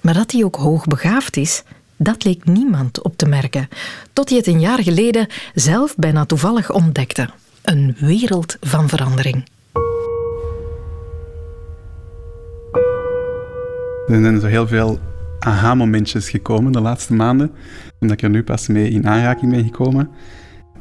[0.00, 1.62] Maar dat hij ook hoogbegaafd is,
[1.96, 3.68] dat leek niemand op te merken.
[4.12, 7.28] Tot hij het een jaar geleden zelf bijna toevallig ontdekte.
[7.62, 9.44] Een wereld van verandering.
[14.10, 14.98] Er zijn zo heel veel
[15.38, 17.50] aha-momentjes gekomen de laatste maanden,
[18.00, 20.08] omdat ik er nu pas mee in aanraking ben gekomen.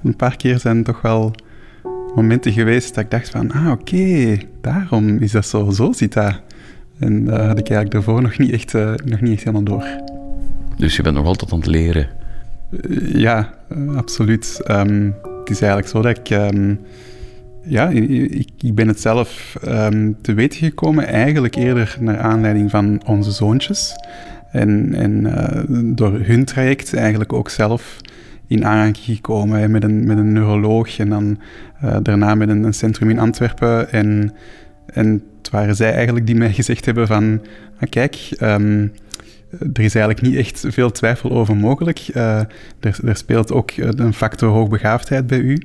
[0.03, 1.33] Een paar keer zijn er toch wel
[2.15, 6.41] momenten geweest dat ik dacht van, ah oké, daarom is dat zo, zo zit dat.
[6.99, 9.85] En dat had ik eigenlijk daarvoor nog niet echt, uh, nog niet echt helemaal door.
[10.77, 12.07] Dus je bent nog altijd aan het leren?
[12.71, 14.61] Uh, ja, uh, absoluut.
[14.71, 16.29] Um, het is eigenlijk zo dat ik...
[16.29, 16.79] Um,
[17.63, 23.01] ja, ik, ik, ben het zelf um, te weten gekomen, eigenlijk eerder naar aanleiding van
[23.05, 23.93] onze zoontjes.
[24.51, 27.97] En, en uh, door hun traject eigenlijk ook zelf
[28.47, 31.39] in aanraking gekomen met, een, met een neuroloog en dan
[31.83, 33.91] uh, daarna met een, centrum in Antwerpen.
[33.91, 34.33] En,
[34.85, 37.41] en het waren zij eigenlijk die mij gezegd hebben van,
[37.79, 38.91] ah, kijk, um,
[39.51, 42.07] er is eigenlijk niet echt veel twijfel over mogelijk.
[42.13, 42.39] Uh,
[42.79, 45.57] er, er, speelt ook een factor hoogbegaafdheid bij u.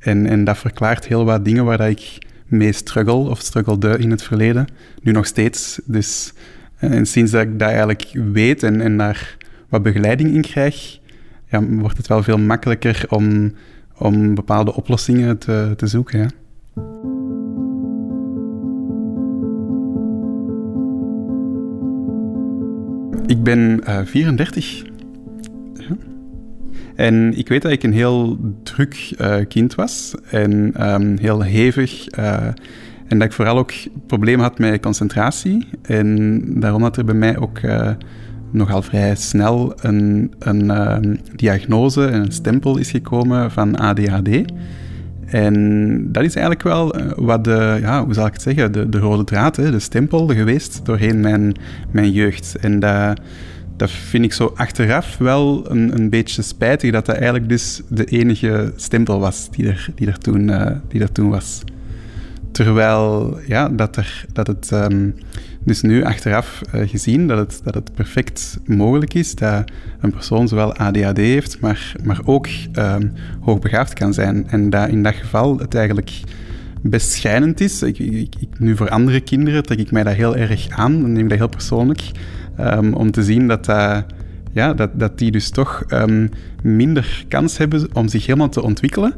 [0.00, 4.22] En, en dat verklaart heel wat dingen waar ik mee struggle of struggelde in het
[4.22, 4.66] verleden.
[5.02, 5.80] Nu nog steeds.
[5.84, 6.32] Dus,
[6.76, 9.36] eh, en sinds dat ik dat eigenlijk weet en, en daar
[9.68, 10.98] wat begeleiding in krijg,
[11.46, 13.54] ja, wordt het wel veel makkelijker om,
[13.98, 16.18] om bepaalde oplossingen te, te zoeken.
[16.18, 16.28] Ja.
[23.26, 24.89] Ik ben uh, 34
[27.00, 32.18] en ik weet dat ik een heel druk uh, kind was en um, heel hevig.
[32.18, 32.46] Uh,
[33.06, 33.72] en dat ik vooral ook
[34.06, 35.66] problemen had met concentratie.
[35.82, 37.90] En daarom dat er bij mij ook uh,
[38.50, 40.96] nogal vrij snel een, een uh,
[41.36, 44.52] diagnose en een stempel is gekomen van ADHD.
[45.26, 48.98] En dat is eigenlijk wel wat de, ja, hoe zal ik het zeggen, de, de
[48.98, 51.54] rode draad, hè, de stempel geweest doorheen mijn,
[51.90, 52.56] mijn jeugd.
[52.60, 53.20] En dat
[53.80, 58.04] dat vind ik zo achteraf wel een, een beetje spijtig dat dat eigenlijk dus de
[58.04, 61.62] enige stempel was die er, die er, toen, uh, die er toen was.
[62.52, 65.14] Terwijl ja, dat, er, dat het um,
[65.64, 70.48] dus nu achteraf uh, gezien dat het, dat het perfect mogelijk is dat een persoon
[70.48, 74.48] zowel ADHD heeft, maar, maar ook um, hoogbegaafd kan zijn.
[74.48, 76.20] En dat in dat geval het eigenlijk
[76.82, 77.82] best schijnend is.
[77.82, 81.22] Ik, ik, nu voor andere kinderen trek ik mij dat heel erg aan, dan neem
[81.22, 82.10] ik dat heel persoonlijk.
[82.60, 83.98] Um, om te zien dat, uh,
[84.52, 86.28] ja, dat, dat die dus toch um,
[86.62, 89.14] minder kans hebben om zich helemaal te ontwikkelen.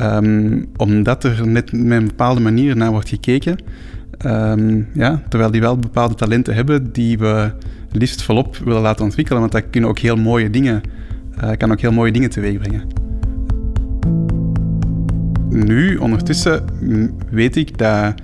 [0.00, 3.56] Um, omdat er net met een bepaalde manier naar wordt gekeken.
[4.94, 7.52] ja, terwijl die wel bepaalde talenten hebben die we
[7.92, 9.40] liefst volop willen laten ontwikkelen.
[9.40, 10.80] Want dat kunnen ook heel mooie dingen,
[11.44, 12.86] uh, kan ook heel mooie dingen teweeg brengen.
[15.48, 16.64] Nu, ondertussen,
[17.30, 18.14] weet ik dat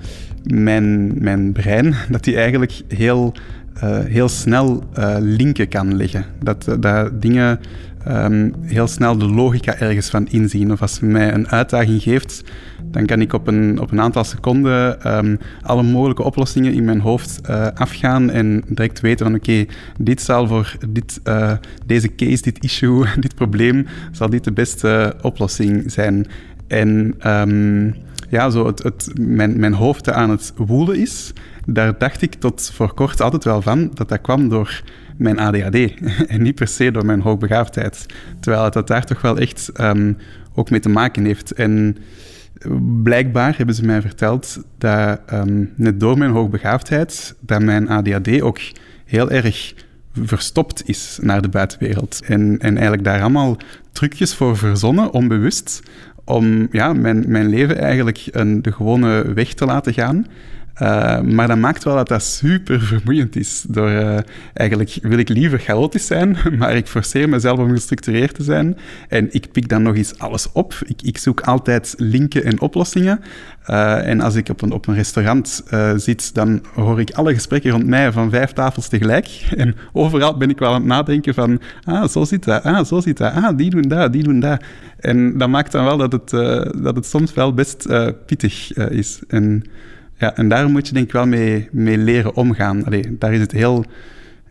[0.43, 3.33] mijn, mijn brein dat die eigenlijk heel
[3.83, 6.25] uh, heel snel uh, linken kan leggen.
[6.43, 7.59] Dat, uh, dat dingen
[8.07, 10.71] um, heel snel de logica ergens van inzien.
[10.71, 12.43] Of als je mij een uitdaging geeft,
[12.83, 16.99] dan kan ik op een, op een aantal seconden um, alle mogelijke oplossingen in mijn
[16.99, 19.65] hoofd afgaan en direct weten van oké,
[19.99, 21.21] dit zal voor dit,
[21.85, 26.27] deze case, dit issue, dit probleem, zal dit de beste oplossing zijn.
[26.67, 27.95] En um,
[28.29, 31.33] ja, zo het, het, mijn, mijn hoofd aan het woelen is,
[31.65, 34.81] daar dacht ik tot voor kort altijd wel van dat dat kwam door
[35.17, 35.75] mijn ADHD
[36.27, 38.05] en niet per se door mijn hoogbegaafdheid.
[38.39, 40.13] Terwijl het daar toch wel echt ehm,
[40.53, 41.53] ook mee te maken heeft.
[41.53, 41.97] En
[43.03, 48.59] blijkbaar hebben ze mij verteld dat um, net door mijn hoogbegaafdheid, dat mijn ADHD ook
[49.05, 49.73] heel erg
[50.13, 52.21] verstopt is naar de buitenwereld.
[52.25, 53.57] En, en eigenlijk daar allemaal
[53.91, 55.81] trucjes voor verzonnen, onbewust,
[56.23, 60.25] om ja, mijn, mijn leven eigenlijk een, de gewone weg te laten gaan.
[60.81, 63.65] Uh, maar dat maakt wel dat dat super vermoeiend is.
[63.67, 64.17] Door, uh,
[64.53, 68.77] eigenlijk wil ik liever chaotisch zijn, maar ik forceer mezelf om gestructureerd te zijn.
[69.09, 70.73] En ik pik dan nog eens alles op.
[70.85, 73.19] Ik, ik zoek altijd linken en oplossingen.
[73.69, 75.63] Uh, en als ik op een, op een restaurant
[75.95, 79.27] zit, dan hoor ik alle gesprekken rond mij van vijf tafels tegelijk.
[79.55, 82.99] En overal ben ik wel aan het nadenken van, ah, zo zit dat, ah, zo
[82.99, 84.63] zit dat, ah, die doen dat, die doen dat.
[84.99, 86.29] En dat maakt dan wel dat het,
[86.83, 87.87] dat het soms wel best
[88.25, 89.19] pittig is.
[89.27, 89.63] En
[90.17, 92.83] ja, en daar moet je denk ik wel mee, mee leren omgaan.
[93.09, 93.85] Daar is het heel,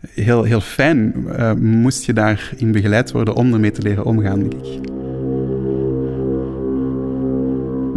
[0.09, 4.53] heel, heel fijn, uh, moest je daarin begeleid worden om ermee te leren omgaan, denk
[4.53, 4.79] ik.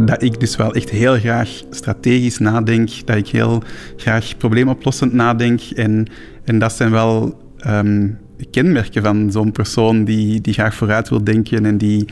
[0.05, 3.63] Dat ik dus wel echt heel graag strategisch nadenk, dat ik heel
[3.95, 5.61] graag probleemoplossend nadenk.
[5.75, 6.05] En,
[6.43, 8.17] en dat zijn wel um,
[8.51, 12.05] kenmerken van zo'n persoon die, die graag vooruit wil denken en die,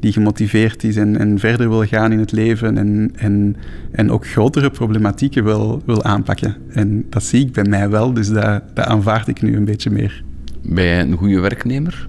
[0.00, 3.56] die gemotiveerd is en, en verder wil gaan in het leven en, en,
[3.92, 6.56] en ook grotere problematieken wil, wil aanpakken.
[6.70, 9.90] En dat zie ik bij mij wel, dus dat, dat aanvaard ik nu een beetje
[9.90, 10.24] meer.
[10.62, 12.08] Ben jij een goede werknemer?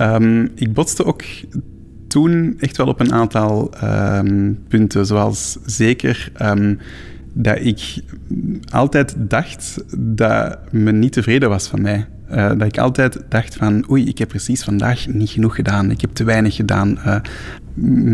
[0.00, 1.22] Um, ik botste ook
[2.06, 6.78] toen echt wel op een aantal um, punten, zoals zeker um,
[7.32, 8.02] dat ik
[8.70, 12.06] altijd dacht dat men niet tevreden was van mij.
[12.32, 15.90] Uh, dat ik altijd dacht van, oei, ik heb precies vandaag niet genoeg gedaan.
[15.90, 16.98] Ik heb te weinig gedaan.
[17.06, 17.16] Uh,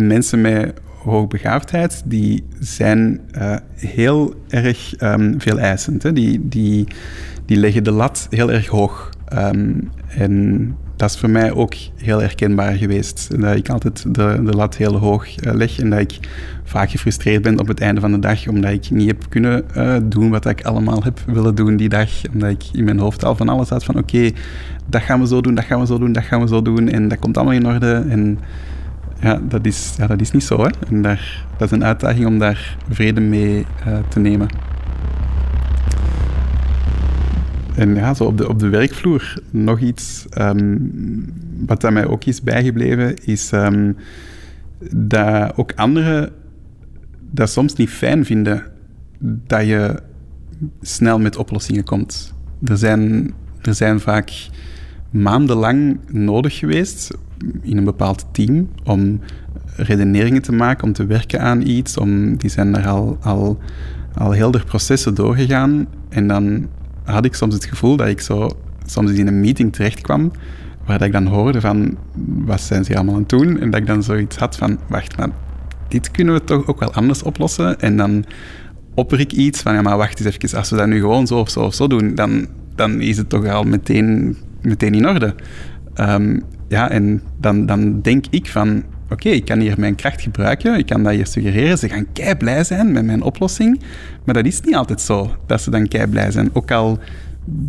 [0.08, 6.02] mensen met hoogbegaafdheid, die zijn uh, heel erg um, veel eisend.
[6.02, 6.12] Hè?
[6.12, 6.86] Die, die,
[7.44, 9.10] die leggen de lat heel erg hoog.
[9.32, 13.40] Um, en dat is voor mij ook heel herkenbaar geweest.
[13.40, 16.18] Dat ik altijd de, de lat heel hoog uh, leg en dat ik
[16.64, 19.96] vaak gefrustreerd ben op het einde van de dag omdat ik niet heb kunnen uh,
[20.02, 22.10] doen wat ik allemaal heb willen doen die dag.
[22.32, 24.30] Omdat ik in mijn hoofd al van alles had van oké,
[24.86, 26.88] dat gaan we zo doen, dat gaan we zo doen, dat gaan we zo doen
[26.88, 28.04] en dat komt allemaal in orde.
[28.08, 28.38] En
[29.20, 30.62] ja, dat is, ja, dat is niet zo.
[30.62, 30.70] Hè.
[30.90, 34.48] En daar, dat is een uitdaging om daar vrede mee uh, te nemen.
[37.76, 40.92] En ja, zo op de, op de werkvloer nog iets um,
[41.66, 43.96] wat aan mij ook is bijgebleven, is um,
[44.90, 46.32] dat ook anderen
[47.30, 48.62] dat soms niet fijn vinden
[49.18, 50.02] dat je
[50.80, 52.34] snel met oplossingen komt.
[52.64, 54.48] Er zijn, er zijn vaak
[55.10, 57.16] maandenlang nodig geweest
[57.62, 59.20] in een bepaald team om
[59.76, 61.96] redeneringen te maken, om te werken aan iets.
[61.96, 63.58] Om, die zijn er al, al,
[64.14, 65.86] al heel de processen doorgegaan.
[66.08, 66.66] En dan
[67.06, 68.50] had ik soms het gevoel dat ik zo
[68.86, 70.32] soms in een meeting terecht kwam,
[70.86, 71.96] waar dat ik dan hoorde van,
[72.44, 73.60] wat zijn ze allemaal aan het doen?
[73.60, 75.30] En dat ik dan zoiets had van, wacht, maar
[75.88, 77.80] dit kunnen we toch ook wel anders oplossen?
[77.80, 78.24] En dan
[78.94, 81.38] opper ik iets van, ja, maar wacht eens even, als we dat nu gewoon zo
[81.38, 85.34] of zo of zo doen, dan, dan is het toch al meteen, meteen in orde.
[86.00, 90.78] Um, ja, en dan, dan denk ik van, oké, ik kan hier mijn kracht gebruiken,
[90.78, 93.80] ik kan dat hier suggereren, ze gaan kei blij zijn met mijn oplossing,
[94.24, 96.50] maar dat is niet altijd zo, dat ze dan kei blij zijn.
[96.52, 96.98] Ook al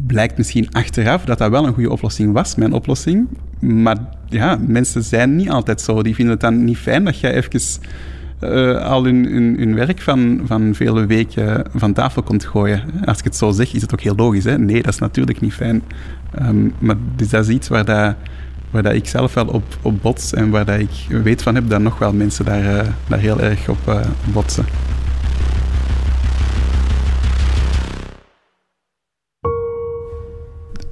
[0.08, 3.28] blijkt misschien achteraf dat dat wel een goede oplossing was, mijn oplossing,
[3.60, 6.04] maar ja, mensen zijn niet altijd zo.
[6.04, 7.62] Die vinden het dan niet fijn dat je even
[8.44, 12.82] uh, al hun, werk van, van vele weken van tafel komt gooien.
[13.06, 14.44] Als ik het zo zeg, is het ook heel logisch.
[14.44, 14.58] Hè?
[14.58, 15.82] Nee, dat is natuurlijk niet fijn.
[16.42, 18.16] Um, maar dus dat is iets waar dat
[18.72, 21.70] waar dat ik zelf wel op, op bots en waar dat ik weet van heb
[21.70, 24.66] dat nog wel mensen daar, uh, daar heel erg op uh, botsen.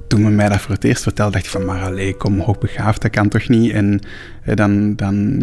[0.08, 3.02] Toen men mij dat voor het eerst vertelde, dacht ik van, maar allee, kom, hoogbegaafd,
[3.02, 3.72] dat kan toch niet?
[3.72, 4.00] En
[4.42, 5.40] eh, dan, dan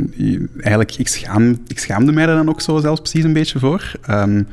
[0.58, 3.92] eigenlijk, ik, schaam, ik schaamde mij er dan ook zo zelfs precies een beetje voor.
[4.10, 4.48] Um,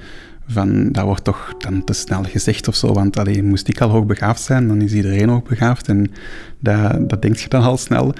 [0.52, 3.88] van dat wordt toch dan te snel gezegd of zo, want alleen moest ik al
[3.88, 6.10] hoogbegaafd zijn, dan is iedereen hoogbegaafd en
[6.58, 8.14] dat, dat denk je dan al snel.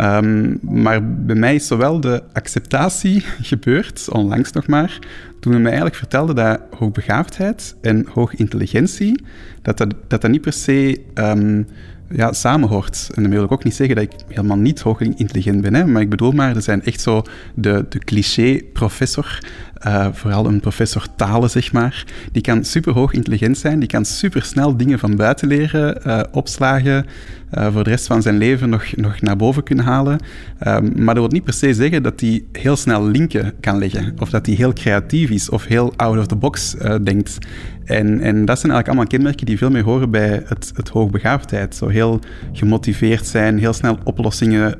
[0.00, 3.20] Um, maar bij mij is zowel de acceptatie
[3.52, 4.98] gebeurd, onlangs nog maar,
[5.40, 9.24] toen men mij eigenlijk vertelde dat hoogbegaafdheid en hoogintelligentie,
[9.62, 11.66] dat dat, dat, dat niet per se um,
[12.10, 13.10] ja, samenhoort.
[13.14, 15.86] En dan wil ik ook niet zeggen dat ik helemaal niet hoog intelligent ben, hè,
[15.86, 17.22] maar ik bedoel maar, er zijn echt zo
[17.54, 19.38] de, de cliché-professor
[19.86, 22.04] uh, vooral een professor talen, zeg maar.
[22.32, 27.06] Die kan superhoog intelligent zijn, die kan supersnel dingen van buiten leren, uh, opslagen,
[27.54, 30.18] uh, voor de rest van zijn leven nog, nog naar boven kunnen halen.
[30.66, 34.14] Um, maar dat wil niet per se zeggen dat hij heel snel linken kan leggen,
[34.18, 37.38] of dat hij heel creatief is, of heel out of the box denkt.
[37.84, 41.74] En, en dat zijn eigenlijk allemaal kenmerken die veel meer horen bij het, het hoogbegaafdheid.
[41.74, 42.20] Zo heel
[42.52, 44.78] gemotiveerd zijn, heel snel oplossingen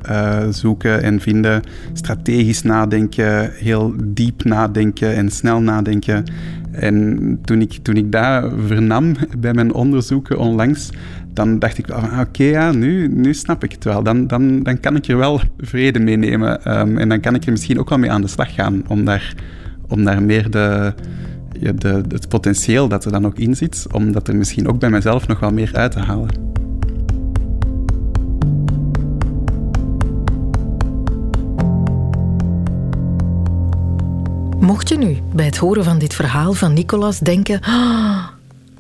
[0.51, 6.25] zoeken en vinden, strategisch nadenken, heel diep nadenken en snel nadenken.
[6.73, 10.91] En toen ik, toen ik dat vernam bij mijn onderzoeken onlangs,
[11.33, 14.03] dan dacht ik, ah, oké, ja, nu, nu snap ik het wel.
[14.03, 16.79] Dan, dan, dan kan ik er wel vrede mee nemen.
[16.79, 19.05] Um, en dan kan ik er misschien ook wel mee aan de slag gaan om
[19.05, 19.35] daar,
[19.89, 20.95] om daar meer de,
[21.61, 25.27] de, het potentieel dat er dan ook in zit, om er misschien ook bij mezelf
[25.27, 26.53] nog wel meer uit te halen.
[34.61, 38.27] Mocht je nu bij het horen van dit verhaal van Nicolas denken: ah,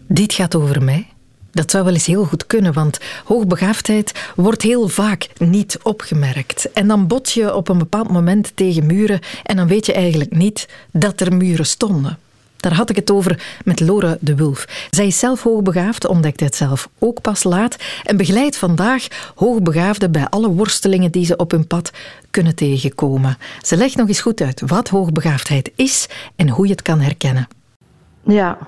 [0.06, 1.06] dit gaat over mij?
[1.54, 6.72] Dat zou wel eens heel goed kunnen, want hoogbegaafdheid wordt heel vaak niet opgemerkt.
[6.72, 10.36] En dan bot je op een bepaald moment tegen muren en dan weet je eigenlijk
[10.36, 12.18] niet dat er muren stonden.
[12.64, 14.88] Daar had ik het over met Lore de Wulf.
[14.90, 20.28] Zij is zelf hoogbegaafd, ontdekte het zelf ook pas laat en begeleidt vandaag hoogbegaafden bij
[20.28, 21.90] alle worstelingen die ze op hun pad
[22.30, 23.38] kunnen tegenkomen.
[23.62, 27.48] Ze legt nog eens goed uit wat hoogbegaafdheid is en hoe je het kan herkennen.
[28.26, 28.58] Ja,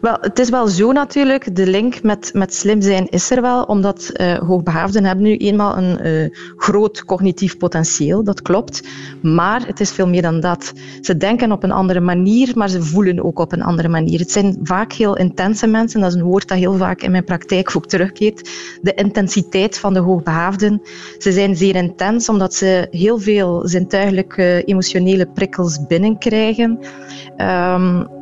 [0.00, 1.56] wel, het is wel zo natuurlijk.
[1.56, 5.76] De link met, met slim zijn is er wel, omdat uh, hoogbegaafden hebben nu eenmaal
[5.76, 8.82] een uh, groot cognitief potentieel, dat klopt.
[9.22, 10.72] Maar het is veel meer dan dat.
[11.00, 14.18] Ze denken op een andere manier, maar ze voelen ook op een andere manier.
[14.18, 17.24] Het zijn vaak heel intense mensen, dat is een woord dat heel vaak in mijn
[17.24, 18.50] praktijk ook terugkeert.
[18.82, 20.82] De intensiteit van de hoogbegaafden.
[21.18, 26.78] Ze zijn zeer intens, omdat ze heel veel zintuigelijke emotionele prikkels binnenkrijgen.
[27.36, 28.15] Um,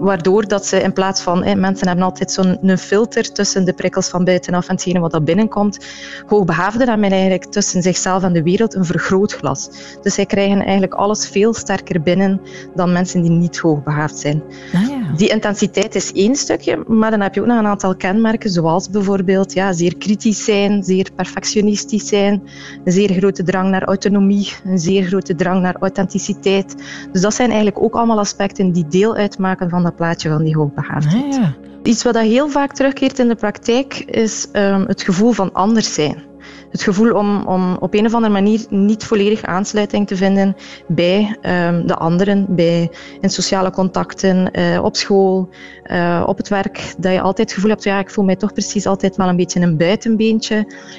[0.00, 4.24] waardoor dat ze in plaats van, mensen hebben altijd zo'n filter tussen de prikkels van
[4.24, 5.86] buitenaf en hetgene wat dat binnenkomt.
[6.26, 9.70] Hoogbegaafden hebben eigenlijk tussen zichzelf en de wereld een vergrootglas.
[10.02, 12.40] Dus zij krijgen eigenlijk alles veel sterker binnen
[12.74, 14.42] dan mensen die niet hoogbegaafd zijn.
[14.74, 15.12] Ah, ja.
[15.16, 18.90] Die intensiteit is één stukje, maar dan heb je ook nog een aantal kenmerken, zoals
[18.90, 22.42] bijvoorbeeld ja, zeer kritisch zijn, zeer perfectionistisch zijn,
[22.84, 26.74] een zeer grote drang naar autonomie, een zeer grote drang naar authenticiteit.
[27.12, 30.56] Dus dat zijn eigenlijk ook allemaal aspecten die deel uitmaken van dat plaatje van die
[30.56, 31.34] hoogbegaafdheid.
[31.34, 31.54] Ah, ja.
[31.82, 36.29] Iets wat heel vaak terugkeert in de praktijk is um, het gevoel van anders zijn.
[36.70, 40.56] Het gevoel om, om op een of andere manier niet volledig aansluiting te vinden
[40.86, 42.90] bij um, de anderen, bij
[43.20, 45.48] in sociale contacten, uh, op school,
[45.86, 46.94] uh, op het werk.
[46.98, 49.36] Dat je altijd het gevoel hebt, ja, ik voel mij toch precies altijd wel een
[49.36, 50.56] beetje een buitenbeentje.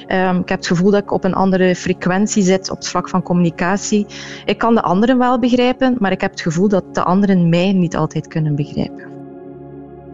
[0.08, 3.10] Um, ik heb het gevoel dat ik op een andere frequentie zit op het vlak
[3.10, 4.06] van communicatie.
[4.46, 7.72] Ik kan de anderen wel begrijpen, maar ik heb het gevoel dat de anderen mij
[7.72, 9.10] niet altijd kunnen begrijpen.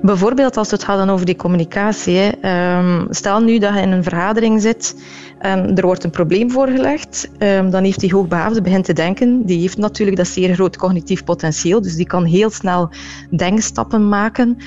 [0.02, 2.18] Bijvoorbeeld als we het hadden over die communicatie.
[2.18, 2.32] Hè.
[3.10, 4.96] stel nu dat je in een vergadering zit
[5.40, 9.46] en er wordt een probleem voorgelegd, um, dan heeft die hoogbegaafde begint te denken.
[9.46, 12.90] Die heeft natuurlijk dat zeer groot cognitief potentieel, dus die kan heel snel
[13.30, 14.58] denkstappen maken.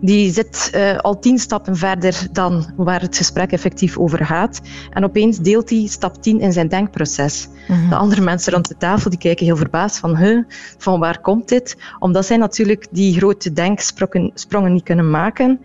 [0.00, 4.60] Die zit uh, al tien stappen verder dan waar het gesprek effectief over gaat.
[4.90, 7.48] En opeens deelt hij stap tien in zijn denkproces.
[7.68, 10.42] Mm De andere mensen rond de tafel die kijken heel verbaasd van, huh,
[10.78, 11.76] van waar komt dit?
[11.98, 15.60] Omdat zij natuurlijk die grote denksprongen niet kunnen maken.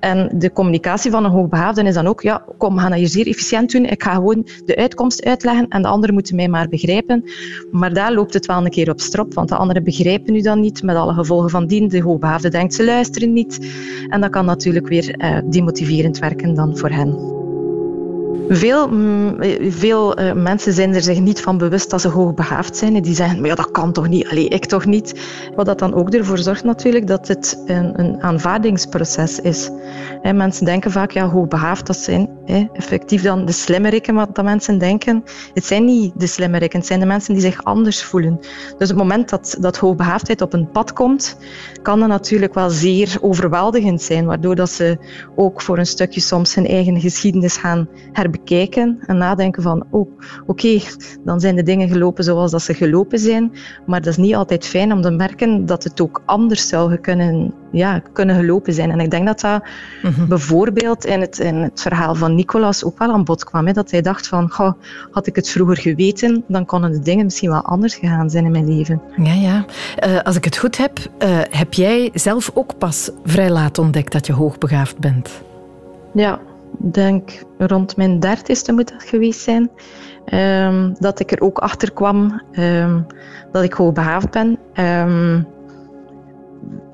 [0.00, 3.08] En de communicatie van een hoogbegaafde is dan ook, ja, kom, we gaan dat hier
[3.08, 3.84] zeer efficiënt doen.
[3.84, 7.24] Ik ga gewoon de uitkomst uitleggen en de anderen moeten mij maar begrijpen.
[7.70, 10.60] Maar daar loopt het wel een keer op strop, want de anderen begrijpen u dan
[10.60, 11.88] niet, met alle gevolgen van dien.
[11.88, 13.72] De hoogbegaafde denkt, ze luisteren niet.
[14.08, 17.37] En dat kan natuurlijk weer eh, demotiverend werken dan voor hen.
[18.48, 19.36] Veel, mm,
[19.70, 22.94] veel uh, mensen zijn er zich niet van bewust dat ze hoogbegaafd zijn.
[22.96, 24.28] En die zeggen, maar ja, dat kan toch niet?
[24.28, 25.20] Allee, ik toch niet?
[25.56, 29.70] Wat dat dan ook ervoor zorgt natuurlijk dat het een, een aanvaardingsproces is.
[30.22, 32.37] Mensen denken vaak, ja, hoogbegaafd, dat zijn
[32.72, 35.24] effectief dan de slimmerikken wat dat mensen denken.
[35.54, 38.38] Het zijn niet de slimmerikken, het zijn de mensen die zich anders voelen.
[38.78, 41.38] Dus het moment dat, dat hoogbegaafdheid op een pad komt,
[41.82, 44.98] kan dat natuurlijk wel zeer overweldigend zijn, waardoor dat ze
[45.36, 50.10] ook voor een stukje soms hun eigen geschiedenis gaan herbekijken bekijken en nadenken van, oh,
[50.46, 50.80] oké,
[51.24, 53.52] dan zijn de dingen gelopen zoals dat ze gelopen zijn,
[53.86, 57.54] maar dat is niet altijd fijn om te merken dat het ook anders zou kunnen,
[57.70, 58.90] ja, kunnen gelopen zijn.
[58.90, 59.62] En ik denk dat dat
[60.02, 60.26] mhm.
[60.28, 63.90] bijvoorbeeld in het, in het verhaal van Nicolas ook wel aan bod kwam, hè, dat
[63.90, 64.72] hij dacht van, goh,
[65.10, 68.50] had ik het vroeger geweten, dan konden de dingen misschien wel anders gegaan zijn in
[68.50, 69.00] mijn leven.
[69.16, 69.64] Ja, ja.
[70.06, 74.12] Uh, als ik het goed heb, uh, heb jij zelf ook pas vrij laat ontdekt
[74.12, 75.42] dat je hoogbegaafd bent?
[76.14, 76.38] Ja,
[76.78, 79.70] denk rond mijn dertigste moet dat geweest zijn,
[80.34, 83.06] um, dat ik er ook achter kwam um,
[83.52, 84.58] dat ik hoogbegaafd ben.
[84.74, 85.46] Um,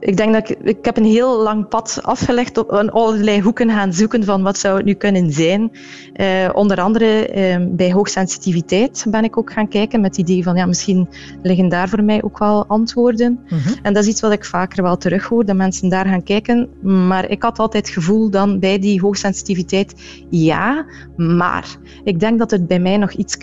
[0.04, 3.70] ik denk dat ik, ik heb een heel lang pad afgelegd op een allerlei hoeken
[3.70, 5.70] gaan zoeken van wat zou het nu kunnen zijn.
[6.16, 10.56] Uh, onder andere uh, bij hoogsensitiviteit ben ik ook gaan kijken met het idee van
[10.56, 11.08] ja, misschien
[11.42, 13.32] liggen daar voor mij ook wel antwoorden.
[13.32, 13.74] Mm -hmm.
[13.82, 16.68] En dat is iets wat ik vaker wel terughoor, dat mensen daar gaan kijken.
[16.82, 19.94] Maar ik had altijd het gevoel dan bij die hoogsensitiviteit,
[20.28, 20.86] ja,
[21.16, 23.36] maar ik denk dat het bij mij nog iets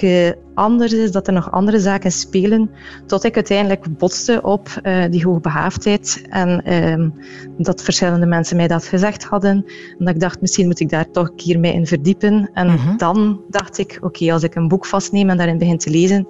[0.62, 2.70] anders is, dat er nog andere zaken spelen,
[3.06, 7.14] tot ik uiteindelijk botste op uh, die hoogbehaafdheid en um,
[7.58, 9.66] dat verschillende mensen mij dat gezegd hadden.
[9.98, 12.50] En dat ik dacht, misschien moet ik daar toch een keer mee in verdiepen.
[12.54, 12.98] En mm -hmm.
[12.98, 16.28] dan dacht ik, oké, okay, als ik een boek vastneem en daarin begin te lezen,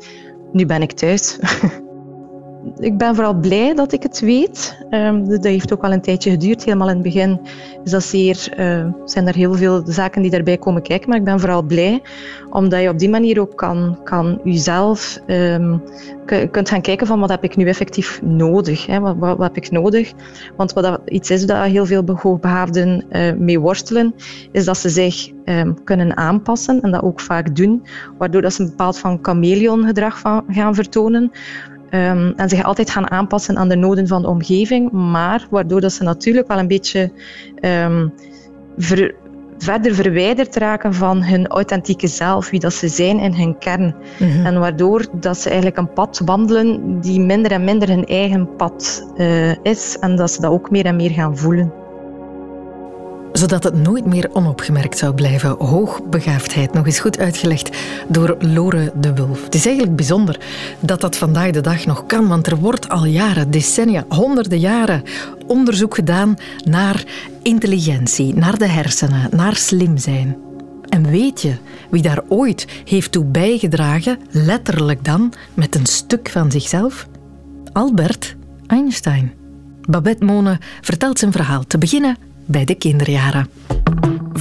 [0.52, 1.40] nu ben ik thuis.
[2.80, 4.78] ik ben vooral blij dat ik het weet.
[4.90, 6.64] Um, dat heeft ook wel een tijdje geduurd.
[6.64, 7.40] Helemaal in het begin
[7.84, 11.10] is dat zeer, uh, zijn er heel veel zaken die daarbij komen kijken.
[11.10, 12.02] Maar ik ben vooral blij
[12.50, 15.84] omdat je op die manier ook kan, kan jezelf um,
[16.52, 18.86] kunt gaan kijken van wat heb ik nu effectief nodig.
[18.86, 19.00] Hè?
[19.00, 20.12] Wat, wat, heb ik nodig?
[20.58, 24.16] Want wat dat iets is dat heel veel hoogbehaafden uh, mee worstelen,
[24.52, 27.84] is dat ze zich um, kunnen aanpassen en dat ook vaak doen,
[28.18, 31.32] waardoor dat ze een bepaald van chameleongedrag van gaan vertonen.
[31.94, 35.94] Um, en zich altijd gaan aanpassen aan de noden van de omgeving, maar waardoor dat
[35.94, 37.12] ze natuurlijk wel een beetje
[37.62, 38.14] um,
[38.78, 39.16] ver,
[39.58, 43.96] verder verwijderd raken van hun authentieke zelf, wie dat ze zijn in hun kern.
[44.20, 44.46] Mm -hmm.
[44.46, 49.12] En waardoor dat ze eigenlijk een pad wandelen die minder en minder hun eigen pad
[49.18, 51.81] uh, is en dat ze dat ook meer en meer gaan voelen
[53.34, 55.50] zodat het nooit meer onopgemerkt zou blijven.
[55.50, 57.78] Hoogbegaafdheid, nog eens goed uitgelegd
[58.08, 59.44] door Lore de Wulf.
[59.44, 60.40] Het is eigenlijk bijzonder
[60.80, 65.04] dat dat vandaag de dag nog kan, want er wordt al jaren, decennia, honderden jaren
[65.48, 67.04] onderzoek gedaan naar
[67.42, 70.38] intelligentie, naar de hersenen, naar slim zijn.
[70.90, 71.54] En weet je
[71.90, 77.08] wie daar ooit heeft toe bijgedragen, letterlijk dan, met een stuk van zichzelf?
[77.72, 78.36] Albert
[78.68, 79.34] Einstein.
[79.82, 81.64] Babette Mone vertelt zijn verhaal.
[81.68, 82.18] Te beginnen
[82.52, 83.50] bij de kinderjaren.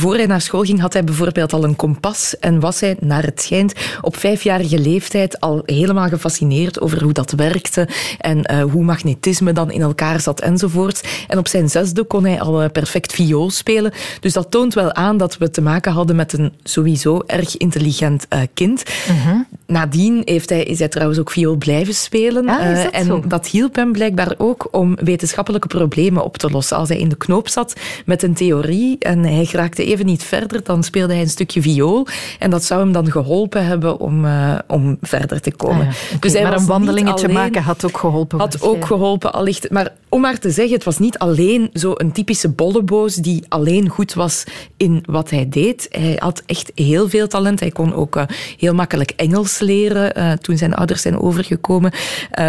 [0.01, 3.23] Voor hij naar school ging, had hij bijvoorbeeld al een kompas en was hij, naar
[3.23, 7.89] het schijnt, op vijfjarige leeftijd al helemaal gefascineerd over hoe dat werkte
[8.19, 11.25] en uh, hoe magnetisme dan in elkaar zat enzovoort.
[11.29, 13.93] En op zijn zesde kon hij al uh, perfect viool spelen.
[14.21, 18.27] Dus dat toont wel aan dat we te maken hadden met een sowieso erg intelligent
[18.33, 18.83] uh, kind.
[19.11, 19.41] Uh-huh.
[19.67, 22.49] Nadien heeft hij, is hij trouwens ook viool blijven spelen.
[22.49, 23.23] Ah, dat en zo?
[23.27, 26.77] dat hielp hem blijkbaar ook om wetenschappelijke problemen op te lossen.
[26.77, 27.75] Als hij in de knoop zat
[28.05, 32.07] met een theorie en hij raakte even niet verder, dan speelde hij een stukje viool.
[32.39, 35.87] En dat zou hem dan geholpen hebben om, uh, om verder te komen.
[35.87, 36.07] Ah, ja.
[36.07, 38.39] okay, dus hij maar een wandelingetje alleen, maken had ook geholpen.
[38.39, 39.71] Had ook geholpen, allicht.
[39.71, 43.89] Maar om maar te zeggen, het was niet alleen zo een typische bolleboos die alleen
[43.89, 44.45] goed was
[44.77, 45.87] in wat hij deed.
[45.91, 47.61] Hij had echt heel veel talent.
[47.61, 48.23] Hij kon ook uh,
[48.57, 51.93] heel makkelijk Engels leren uh, toen zijn ouders zijn overgekomen.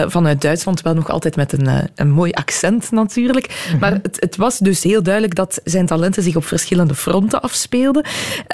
[0.08, 3.76] vanuit Duitsland wel nog altijd met een, een mooi accent natuurlijk.
[3.80, 8.06] Maar het, het was dus heel duidelijk dat zijn talenten zich op verschillende fronten afspeelde.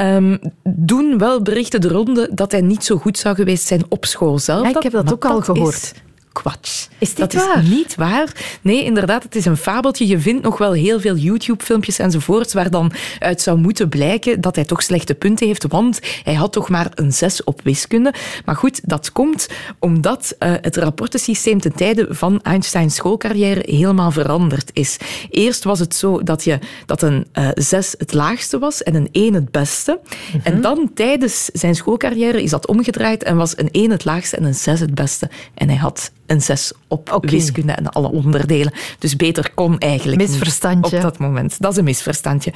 [0.02, 4.06] Um, doen wel berichten de ronde dat hij niet zo goed zou geweest zijn op
[4.06, 4.64] school zelf.
[4.64, 5.94] Ja, ik heb dat ook al dat gehoord.
[6.38, 6.90] Is kwats.
[6.98, 7.64] Is dit dat waar?
[7.64, 8.58] is niet waar.
[8.62, 10.08] Nee, inderdaad, het is een fabeltje.
[10.08, 14.56] Je vindt nog wel heel veel YouTube-filmpjes enzovoorts waar dan uit zou moeten blijken dat
[14.56, 18.14] hij toch slechte punten heeft, want hij had toch maar een 6 op wiskunde.
[18.46, 19.48] Maar goed, dat komt
[19.80, 24.98] omdat uh, het rapportensysteem ten tijde van Einsteins schoolcarrière helemaal veranderd is.
[25.30, 29.10] Eerst was het zo dat, je, dat een uh, 6 het laagste was en een
[29.12, 30.00] 1 het beste.
[30.02, 30.42] Mm-hmm.
[30.44, 34.44] En dan tijdens zijn schoolcarrière is dat omgedraaid en was een 1 het laagste en
[34.44, 35.30] een 6 het beste.
[35.54, 37.32] En hij had een 6 op okay.
[37.32, 38.74] wiskunde en alle onderdelen.
[39.00, 40.96] Dus beter kon eigenlijk misverstandje.
[40.96, 41.62] op dat moment.
[41.62, 42.54] Dat is een misverstandje.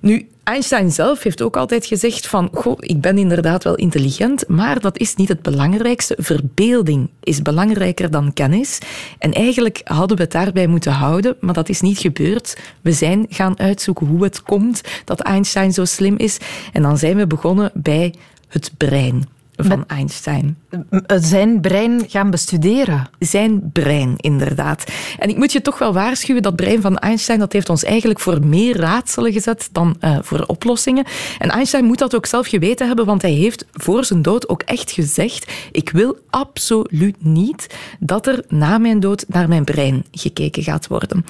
[0.00, 4.80] Nu, Einstein zelf heeft ook altijd gezegd van, goh, ik ben inderdaad wel intelligent, maar
[4.80, 6.16] dat is niet het belangrijkste.
[6.18, 8.78] Verbeelding is belangrijker dan kennis.
[9.18, 12.56] En eigenlijk hadden we het daarbij moeten houden, maar dat is niet gebeurd.
[12.80, 16.38] We zijn gaan uitzoeken hoe het komt dat Einstein zo slim is.
[16.72, 18.14] En dan zijn we begonnen bij
[18.48, 20.58] het brein van Met Einstein.
[21.06, 23.08] Zijn brein gaan bestuderen?
[23.18, 24.84] Zijn brein, inderdaad.
[25.18, 28.20] En ik moet je toch wel waarschuwen, dat brein van Einstein dat heeft ons eigenlijk
[28.20, 31.04] voor meer raadselen gezet dan uh, voor oplossingen.
[31.38, 34.62] En Einstein moet dat ook zelf geweten hebben, want hij heeft voor zijn dood ook
[34.62, 40.62] echt gezegd ik wil absoluut niet dat er na mijn dood naar mijn brein gekeken
[40.62, 41.24] gaat worden.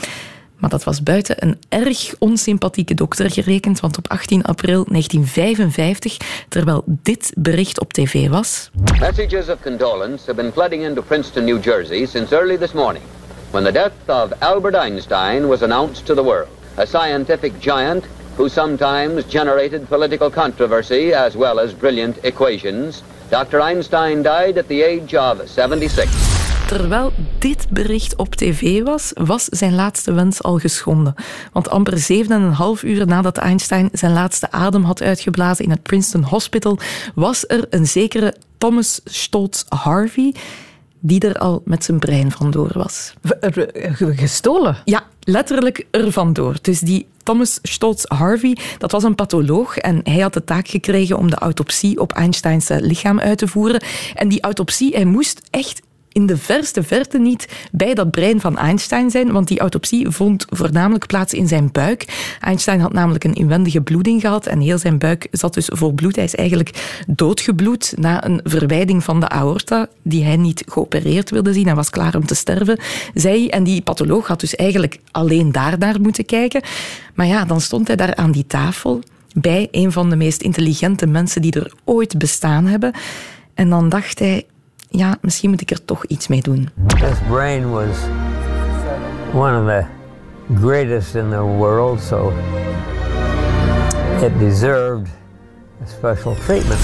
[0.59, 6.17] Maar dat was buiten een erg onsympathieke dokter gerekend, want op 18 april 1955,
[6.49, 8.71] terwijl dit bericht op tv was...
[9.01, 13.05] Messages of condolence have been flooding into Princeton, New Jersey since early this morning,
[13.51, 16.49] when the death of Albert Einstein was announced to the world.
[16.75, 18.05] A scientific giant
[18.39, 23.03] who sometimes generated political controversy as well as brilliant equations.
[23.31, 23.61] Dr.
[23.61, 26.38] Einstein died at the age of 76.
[26.69, 31.15] Terwijl dit bericht op tv was, was zijn laatste wens al geschonden.
[31.53, 35.71] Want amper zeven en een half uur nadat Einstein zijn laatste adem had uitgeblazen in
[35.71, 36.79] het Princeton Hospital,
[37.15, 40.35] was er een zekere Thomas Stoltz Harvey
[41.01, 43.15] die er al met zijn brein vandoor was.
[43.99, 44.77] Gestolen?
[44.85, 46.57] Ja, letterlijk er vandoor.
[46.63, 51.19] Dus die Thomas Stoltz Harvey, dat was een patholoog en hij had de taak gekregen
[51.19, 53.83] om de autopsie op Einsteins lichaam uit te voeren.
[54.15, 55.81] En die autopsie, hij moest echt
[56.13, 60.47] in de verste verte niet bij dat brein van Einstein zijn, want die autopsie vond
[60.49, 62.37] voornamelijk plaats in zijn buik.
[62.41, 66.17] Einstein had namelijk een inwendige bloeding gehad en heel zijn buik zat dus vol bloed.
[66.17, 71.53] Hij is eigenlijk doodgebloed na een verwijding van de aorta, die hij niet geopereerd wilde
[71.53, 71.67] zien.
[71.67, 72.79] Hij was klaar om te sterven,
[73.15, 73.49] zei.
[73.49, 76.63] En die patholoog had dus eigenlijk alleen daar naar moeten kijken.
[77.15, 79.01] Maar ja, dan stond hij daar aan die tafel
[79.35, 82.93] bij een van de meest intelligente mensen die er ooit bestaan hebben.
[83.55, 84.47] En dan dacht hij,
[84.89, 86.69] ja, misschien moet ik er toch iets mee doen.
[86.87, 87.97] This brain was
[89.35, 89.85] one of the
[90.61, 92.33] greatest in the world, so
[94.23, 95.09] it deserved
[95.83, 96.81] a special treatment.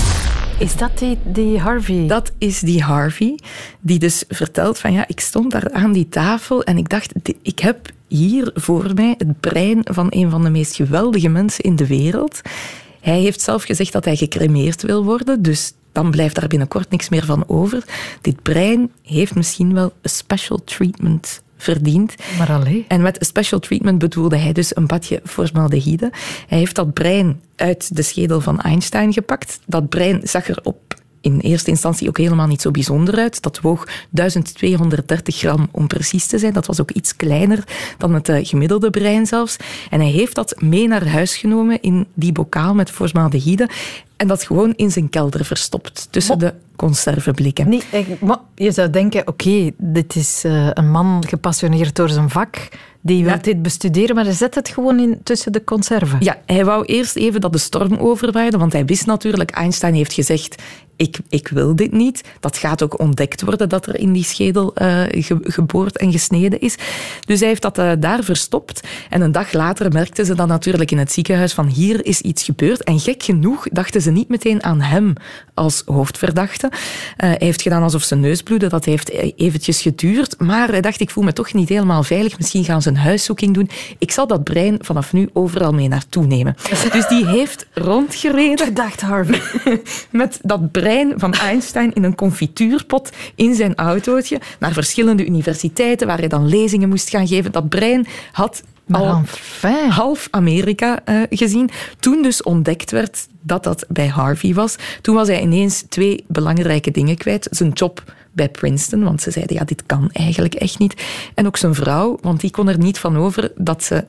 [0.58, 2.06] Is dat die, die Harvey?
[2.06, 3.38] Dat is die Harvey,
[3.80, 7.58] die dus vertelt van ja, ik stond daar aan die tafel en ik dacht, ik
[7.58, 11.86] heb hier voor mij het brein van een van de meest geweldige mensen in de
[11.86, 12.40] wereld.
[13.00, 17.08] Hij heeft zelf gezegd dat hij gecremeerd wil worden, dus dan blijft daar binnenkort niks
[17.08, 17.84] meer van over.
[18.20, 22.14] Dit brein heeft misschien wel een special treatment verdiend.
[22.38, 22.84] Maar alleen.
[22.88, 26.12] En met special treatment bedoelde hij dus een badje formaldehyde.
[26.46, 29.60] Hij heeft dat brein uit de schedel van Einstein gepakt.
[29.66, 33.42] Dat brein zag er op in eerste instantie ook helemaal niet zo bijzonder uit.
[33.42, 36.52] Dat woog 1230 gram om precies te zijn.
[36.52, 37.64] Dat was ook iets kleiner
[37.98, 39.56] dan het eh, gemiddelde brein zelfs.
[39.90, 43.68] En hij heeft dat mee naar huis genomen in die bokaal met formaldehyde.
[44.16, 47.68] En dat gewoon in zijn kelder verstopt, tussen de conserveblikken.
[47.68, 47.82] Nee,
[48.54, 52.68] je zou denken, oké, dit is uh, een man gepassioneerd door zijn vak,
[53.00, 56.18] die wil dit bestuderen, maar hij zet het gewoon in, tussen de conserven.
[56.20, 60.12] Ja, hij wou eerst even dat de storm overwaaide, want hij wist natuurlijk, Einstein heeft
[60.12, 60.62] gezegd,
[60.96, 62.24] ik, ik wil dit niet.
[62.40, 65.02] Dat gaat ook ontdekt worden dat er in die schedel uh,
[65.42, 66.76] geboord en gesneden is.
[67.26, 68.80] Dus hij heeft dat uh, daar verstopt.
[69.10, 72.42] En een dag later merkten ze dan natuurlijk in het ziekenhuis van hier is iets
[72.42, 72.84] gebeurd.
[72.84, 75.12] En gek genoeg dachten ze niet meteen aan hem
[75.54, 76.66] als hoofdverdachte.
[76.72, 76.78] Uh,
[77.16, 78.68] hij heeft gedaan alsof zijn neus bloedde.
[78.68, 80.40] Dat heeft eventjes geduurd.
[80.40, 82.38] Maar hij dacht, ik voel me toch niet helemaal veilig.
[82.38, 83.70] Misschien gaan ze een huiszoeking doen.
[83.98, 86.56] Ik zal dat brein vanaf nu overal mee naartoe nemen.
[86.92, 88.74] Dus die heeft rondgereden.
[88.74, 89.40] Dacht Harvey.
[90.10, 96.18] Met dat brein van Einstein in een confituurpot in zijn autootje naar verschillende universiteiten waar
[96.18, 97.52] hij dan lezingen moest gaan geven.
[97.52, 99.22] Dat brein had al
[99.88, 101.70] half Amerika uh, gezien.
[102.00, 106.90] Toen dus ontdekt werd dat dat bij Harvey was, toen was hij ineens twee belangrijke
[106.90, 107.48] dingen kwijt.
[107.50, 111.02] Zijn job bij Princeton, want ze zeiden ja, dit kan eigenlijk echt niet.
[111.34, 114.04] En ook zijn vrouw, want die kon er niet van over dat ze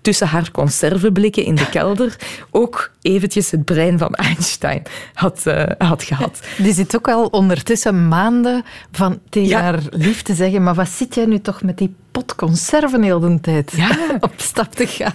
[0.00, 2.16] tussen haar conserveblikken in de kelder
[2.50, 4.82] ook eventjes het brein van Einstein
[5.14, 6.40] had, uh, had gehad.
[6.58, 11.14] Die zit ook al ondertussen maanden van tegen haar lief te zeggen, maar wat zit
[11.14, 13.96] jij nu toch met die pot conserven heel de tijd ja.
[14.20, 15.14] op stap te gaan?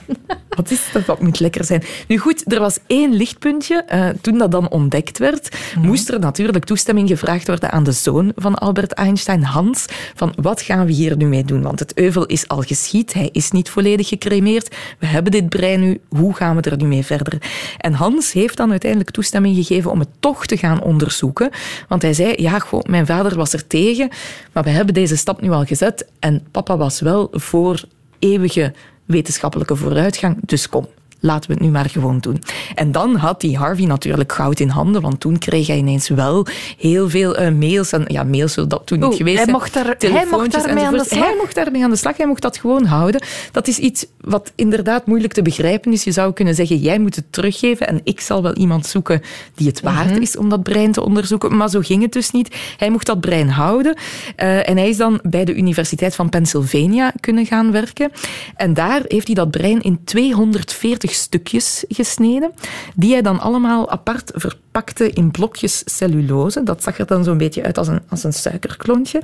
[0.56, 1.06] Wat is dat?
[1.06, 1.84] Dat moet lekker zijn.
[2.08, 3.86] Nu goed, er was één lichtpuntje.
[3.94, 5.86] Uh, toen dat dan ontdekt werd, mm.
[5.86, 9.86] moest er natuurlijk toestemming gevraagd worden aan de zoon van Albert Einstein, Hans,
[10.16, 11.62] van wat gaan we hier nu mee doen?
[11.62, 14.76] Want het euvel is al geschied, hij is niet volledig gecremeerd.
[15.00, 17.38] We hebben dit brein nu, hoe gaan we er nu mee verder?
[17.78, 21.50] En Hans heeft dan uiteindelijk toestemming gegeven om het toch te gaan onderzoeken.
[21.88, 24.10] Want hij zei, ja, goh, mijn vader was er tegen,
[24.52, 27.84] maar we hebben deze stap nu al gezet en papa was wel voor
[28.20, 28.74] eeuwige
[29.06, 30.88] wetenschappelijke vooruitgang, dus kom
[31.24, 32.42] laten we het nu maar gewoon doen.
[32.76, 36.46] En dan had die Harvey natuurlijk goud in handen, want toen kreeg hij ineens wel
[36.78, 37.92] heel veel uh, mails.
[37.92, 39.58] En ja, mails zou dat toen niet geweest hij zijn.
[39.58, 41.26] Mocht daar, hij mocht daarmee aan de slag?
[41.26, 43.24] Hij mocht daarmee aan de slag, hij mocht dat gewoon houden.
[43.52, 46.04] Dat is iets wat inderdaad moeilijk te begrijpen is.
[46.04, 49.22] Je zou kunnen zeggen, jij moet het teruggeven en ik zal wel iemand zoeken
[49.56, 50.22] die het waard mhm.
[50.22, 51.58] is om dat brein te onderzoeken.
[51.58, 52.56] Maar zo ging het dus niet.
[52.78, 53.98] Hij mocht dat brein houden
[54.38, 58.12] uh, en hij is dan bij de Universiteit van Pennsylvania kunnen gaan werken.
[58.56, 62.52] En daar heeft hij dat brein in 240 stukjes gesneden,
[62.96, 66.64] die hij dan allemaal apart verpakte in blokjes cellulose.
[66.64, 69.22] Dat zag er dan zo'n beetje uit als een, als een suikerklontje.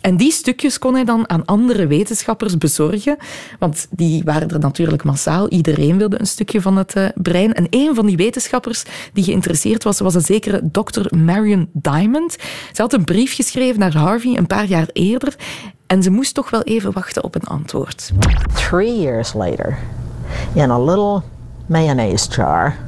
[0.00, 3.16] En die stukjes kon hij dan aan andere wetenschappers bezorgen,
[3.58, 5.48] want die waren er natuurlijk massaal.
[5.48, 7.54] Iedereen wilde een stukje van het uh, brein.
[7.54, 8.82] En een van die wetenschappers
[9.12, 11.16] die geïnteresseerd was, was een zekere Dr.
[11.16, 12.36] Marion Diamond.
[12.72, 15.36] Ze had een brief geschreven naar Harvey een paar jaar eerder
[15.88, 18.12] en ze moest toch wel even wachten op een antwoord.
[18.54, 19.78] Three years later,
[20.54, 21.22] in a little
[21.66, 22.78] mayonnaise jar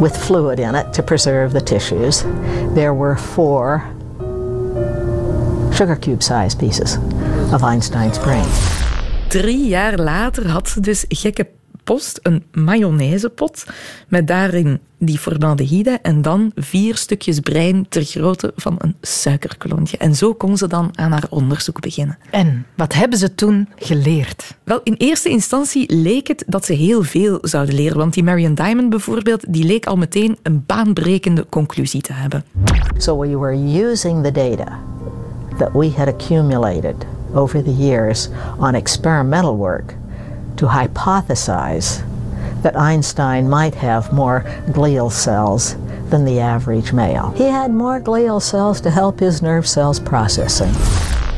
[0.00, 2.24] with fluid in it to preserve the tissues.
[2.74, 3.82] There were four
[5.72, 6.98] sugar cube sized pieces
[7.52, 8.48] of Einstein's brain.
[9.28, 11.46] Drie jaar later had ze dus gekke
[11.88, 13.66] post, een mayonaisepot,
[14.08, 19.96] met daarin die formaldehyde en dan vier stukjes brein ter grootte van een suikerklontje.
[19.96, 22.18] En zo kon ze dan aan haar onderzoek beginnen.
[22.30, 24.56] En wat hebben ze toen geleerd?
[24.64, 28.54] Wel, in eerste instantie leek het dat ze heel veel zouden leren, want die Marion
[28.54, 32.44] Diamond bijvoorbeeld, die leek al meteen een baanbrekende conclusie te hebben.
[32.96, 34.78] So we were using the data
[35.58, 36.94] that we had accumulated
[37.34, 38.28] over the years
[38.58, 39.97] on experimental work
[40.58, 42.04] to hypothesize
[42.62, 45.76] that Einstein might have more glial cells
[46.10, 47.30] than the average male.
[47.30, 50.72] He had more glial cells to help his nerve cells processing.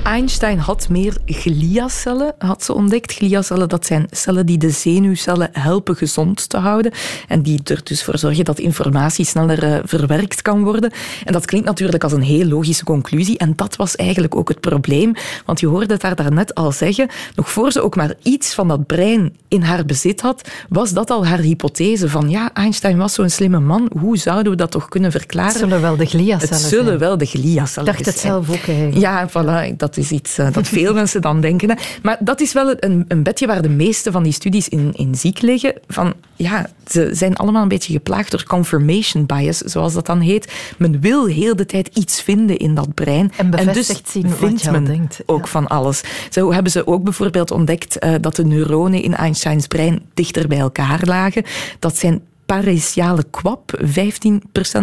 [0.02, 3.12] Einstein had meer gliacellen, had ze ontdekt.
[3.12, 6.92] Gliacellen, dat zijn cellen die de zenuwcellen helpen gezond te houden
[7.28, 10.92] en die er dus voor zorgen dat informatie sneller uh, verwerkt kan worden.
[11.24, 14.60] En dat klinkt natuurlijk als een heel logische conclusie en dat was eigenlijk ook het
[14.60, 15.12] probleem,
[15.44, 18.68] want je hoorde het haar daarnet al zeggen, nog voor ze ook maar iets van
[18.68, 23.14] dat brein in haar bezit had, was dat al haar hypothese van ja, Einstein was
[23.14, 25.50] zo'n slimme man, hoe zouden we dat toch kunnen verklaren?
[25.52, 26.98] Het zullen wel de gliacellen Het zullen zijn.
[26.98, 28.96] wel de gliacellen Ik dacht het zelf ook eigenlijk.
[28.96, 31.78] Ja, voilà, dat is iets uh, dat veel mensen dan denken.
[32.02, 35.14] Maar dat is wel een, een bedje waar de meeste van die studies in, in
[35.14, 35.74] ziek liggen.
[35.88, 40.52] Van, ja, ze zijn allemaal een beetje geplaagd door confirmation bias, zoals dat dan heet.
[40.78, 43.32] Men wil heel de tijd iets vinden in dat brein.
[43.36, 46.02] En dus zien wat vindt men denkt, ook van alles.
[46.30, 50.58] Zo hebben ze ook bijvoorbeeld ontdekt uh, dat de neuronen in Einsteins brein dichter bij
[50.58, 51.44] elkaar lagen.
[51.78, 53.84] Dat zijn pareciale kwap 15%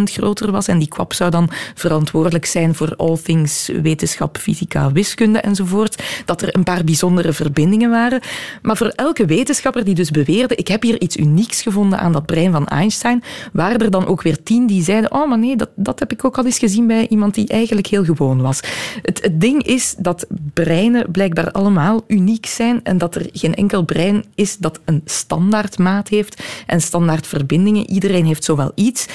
[0.04, 0.68] groter was.
[0.68, 6.02] En die kwap zou dan verantwoordelijk zijn voor all things wetenschap, fysica, wiskunde enzovoort.
[6.24, 8.20] Dat er een paar bijzondere verbindingen waren.
[8.62, 12.26] Maar voor elke wetenschapper die dus beweerde, ik heb hier iets unieks gevonden aan dat
[12.26, 15.70] brein van Einstein, waren er dan ook weer tien die zeiden, oh maar nee, dat,
[15.74, 18.60] dat heb ik ook al eens gezien bij iemand die eigenlijk heel gewoon was.
[19.02, 23.82] Het, het ding is dat breinen blijkbaar allemaal uniek zijn en dat er geen enkel
[23.84, 27.26] brein is dat een standaardmaat heeft en standaard
[27.58, 27.90] verbindingen.
[27.90, 29.06] Iedereen heeft zowel iets.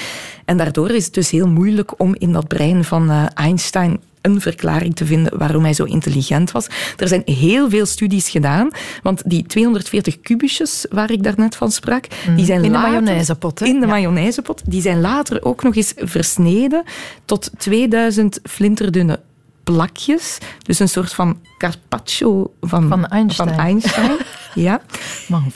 [0.44, 4.40] En daardoor is het dus heel moeilijk om in dat brein van uh, Einstein een
[4.40, 6.66] verklaring te vinden waarom hij zo intelligent was.
[6.96, 8.70] Er zijn heel veel studies gedaan,
[9.02, 12.36] want die 240 kubusjes waar ik daarnet van sprak, mm.
[12.36, 13.60] die zijn in later, de mayonaisepot.
[13.60, 13.92] In de ja.
[13.92, 14.62] mayonaisepot.
[14.66, 16.82] Die zijn later ook nog eens versneden
[17.24, 19.20] tot 2000 flinterdunne
[19.64, 20.38] plakjes.
[20.62, 23.48] Dus een soort van carpaccio van, van Einstein.
[23.48, 24.16] Van Einstein.
[24.66, 24.80] ja.
[25.28, 25.52] Man,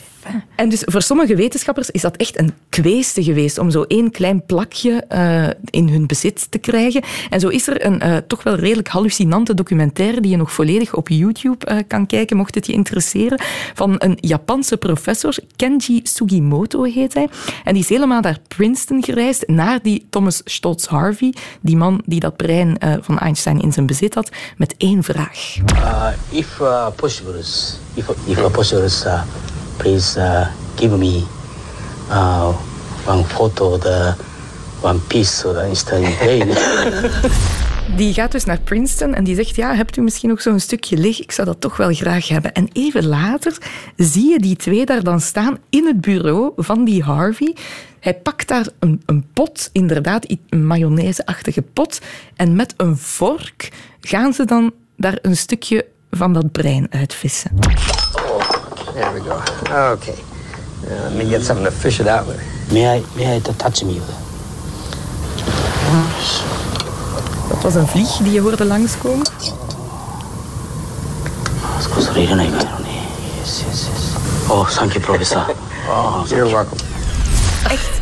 [0.55, 4.45] en dus voor sommige wetenschappers is dat echt een kweeste geweest om zo één klein
[4.45, 7.03] plakje uh, in hun bezit te krijgen.
[7.29, 10.93] En zo is er een uh, toch wel redelijk hallucinante documentaire die je nog volledig
[10.93, 13.41] op YouTube uh, kan kijken, mocht het je interesseren,
[13.73, 17.29] van een Japanse professor, Kenji Sugimoto heet hij.
[17.63, 22.19] En die is helemaal naar Princeton gereisd, naar die Thomas Stotz Harvey, die man die
[22.19, 25.55] dat brein van Einstein in zijn bezit had, met één vraag.
[26.29, 26.61] if
[26.95, 27.39] possible,
[27.93, 28.89] if, if possible,
[29.79, 31.23] please uh, give me
[32.09, 32.53] uh,
[33.05, 34.13] one photo of the
[34.81, 36.47] one piece of the Einstein brain.
[37.95, 40.97] Die gaat dus naar Princeton en die zegt, ja, hebt u misschien nog zo'n stukje
[40.97, 41.23] liggen?
[41.23, 42.53] Ik zou dat toch wel graag hebben.
[42.53, 43.57] En even later
[43.95, 47.55] zie je die twee daar dan staan in het bureau van die Harvey.
[47.99, 51.99] Hij pakt daar een, een pot, inderdaad, een mayonaise-achtige pot.
[52.35, 53.71] En met een vork
[54.01, 57.51] gaan ze dan daar een stukje van dat brein uitvissen.
[58.99, 59.41] There we go.
[59.93, 60.19] Okay.
[60.85, 62.37] Uh, let me get something to fish it out with.
[62.69, 64.01] May I, may I touch me?
[67.49, 69.25] Dat was een vlieg die je hoorde langskomen.
[73.37, 74.49] Yes, yes, yes.
[74.49, 75.45] Oh, thank you, professor.
[75.91, 76.77] Oh, you're welcome.
[77.69, 78.01] Echt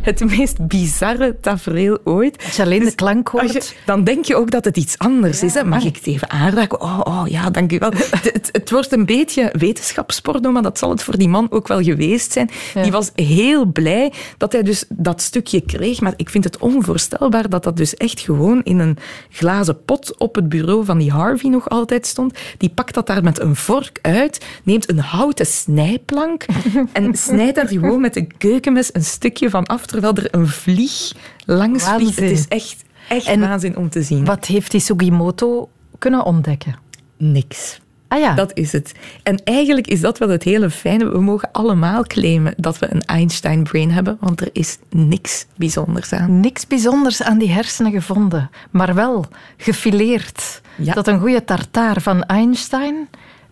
[0.00, 2.44] het meest bizarre tafereel ooit.
[2.44, 3.52] Als je alleen de klank hoort.
[3.52, 5.54] Je, dan denk je ook dat het iets anders ja, is.
[5.54, 5.64] Hè?
[5.64, 6.80] Mag ik het even aanraken?
[6.80, 7.90] Oh, oh ja, dank u wel.
[8.10, 11.68] het, het, het, wordt een beetje wetenschapsporno, maar dat zal het voor die man ook
[11.68, 12.50] wel geweest zijn.
[12.74, 12.82] Ja.
[12.82, 16.00] Die was heel blij dat hij dus dat stukje kreeg.
[16.00, 18.96] Maar ik vind het onvoorstelbaar dat dat dus echt gewoon in een
[19.30, 22.38] glazen pot op het bureau van die Harvey nog altijd stond.
[22.58, 26.46] Die pakt dat daar met een vork uit, neemt een houten snijplank
[26.92, 31.12] en snijdt daar gewoon met een keukenmes een stukje van af, terwijl er een vlieg
[31.44, 32.20] langs vliegt.
[32.20, 34.24] Het is echt, echt en waanzin om te zien.
[34.24, 35.68] Wat heeft die Sugimoto
[35.98, 36.76] kunnen ontdekken?
[37.16, 37.80] Niks.
[38.08, 38.34] Ah ja.
[38.34, 38.92] Dat is het.
[39.22, 41.10] En eigenlijk is dat wel het hele fijne.
[41.10, 46.40] We mogen allemaal claimen dat we een Einstein-brain hebben, want er is niks bijzonders aan.
[46.40, 49.26] Niks bijzonders aan die hersenen gevonden, maar wel
[49.56, 50.60] gefileerd.
[50.76, 50.94] Ja.
[50.94, 53.08] Dat een goede tartaar van Einstein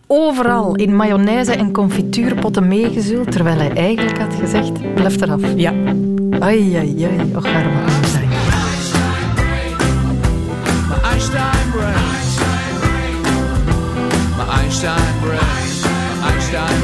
[0.07, 5.41] overal in mayonaise en confituurpotten meegezult, terwijl hij eigenlijk had gezegd, blijf eraf.
[5.55, 5.73] Ja.
[6.39, 8.29] Ai, ai, ai, och arme Einstein.
[11.03, 11.67] Einstein
[16.27, 16.77] Einstein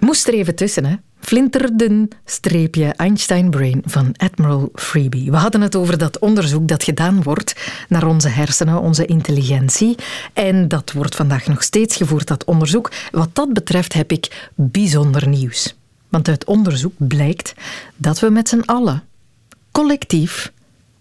[0.00, 1.09] Moest er even tussen, hè?
[1.20, 5.30] Flinterden streepje Einstein Brain van Admiral Freebie.
[5.30, 9.96] We hadden het over dat onderzoek dat gedaan wordt naar onze hersenen, onze intelligentie.
[10.32, 12.90] En dat wordt vandaag nog steeds gevoerd, dat onderzoek.
[13.10, 15.76] Wat dat betreft heb ik bijzonder nieuws.
[16.08, 17.54] Want uit onderzoek blijkt
[17.96, 19.02] dat we met z'n allen
[19.70, 20.52] collectief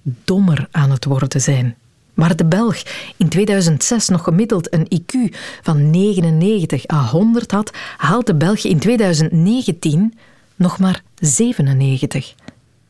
[0.01, 1.75] dommer aan het worden zijn.
[2.19, 2.83] Waar de Belg
[3.17, 8.79] in 2006 nog gemiddeld een IQ van 99 à 100 had, haalt de Belg in
[8.79, 10.13] 2019
[10.55, 12.33] nog maar 97.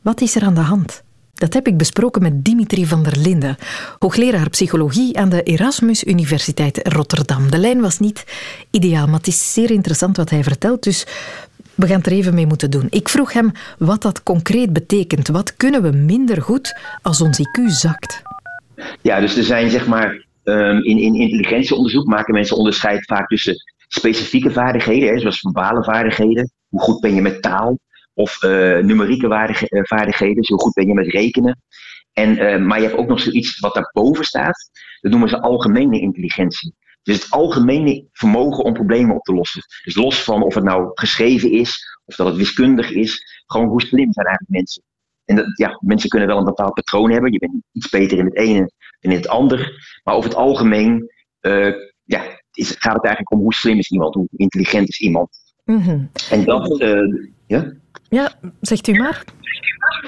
[0.00, 1.02] Wat is er aan de hand?
[1.34, 3.56] Dat heb ik besproken met Dimitri van der Linden,
[3.98, 7.50] hoogleraar psychologie aan de Erasmus Universiteit Rotterdam.
[7.50, 8.24] De lijn was niet
[8.70, 11.06] ideaal, maar het is zeer interessant wat hij vertelt, dus
[11.74, 12.86] we gaan het er even mee moeten doen.
[12.90, 15.28] Ik vroeg hem wat dat concreet betekent.
[15.28, 18.22] Wat kunnen we minder goed als ons IQ zakt?
[19.02, 23.56] Ja, dus er zijn zeg maar ehm, in, in intelligentieonderzoek maken mensen onderscheid vaak tussen
[23.88, 26.52] specifieke vaardigheden, hè, zoals verbale vaardigheden.
[26.68, 27.78] Hoe goed ben je met taal?
[28.14, 31.62] Of uh, numerieke eh, vaardigheden, hoe goed ben je met rekenen?
[32.12, 34.70] En, uh, maar je hebt ook nog zoiets wat daarboven staat.
[35.00, 36.74] Dat noemen ze algemene intelligentie.
[37.02, 39.62] Dus het algemene vermogen om problemen op te lossen.
[39.84, 43.82] Dus los van of het nou geschreven is, of dat het wiskundig is, gewoon hoe
[43.82, 44.82] slim zijn eigenlijk mensen.
[45.30, 47.32] En dat, ja, mensen kunnen wel een bepaald patroon hebben.
[47.32, 48.70] Je bent iets beter in het ene
[49.00, 49.72] dan in het ander.
[50.04, 51.10] Maar over het algemeen
[51.40, 51.74] uh,
[52.04, 52.22] ja,
[52.52, 55.28] is, gaat het eigenlijk om hoe slim is iemand, hoe intelligent is iemand.
[55.64, 56.10] Mm -hmm.
[56.30, 57.72] En dat, uh, ja?
[58.08, 59.24] Ja, zegt u maar.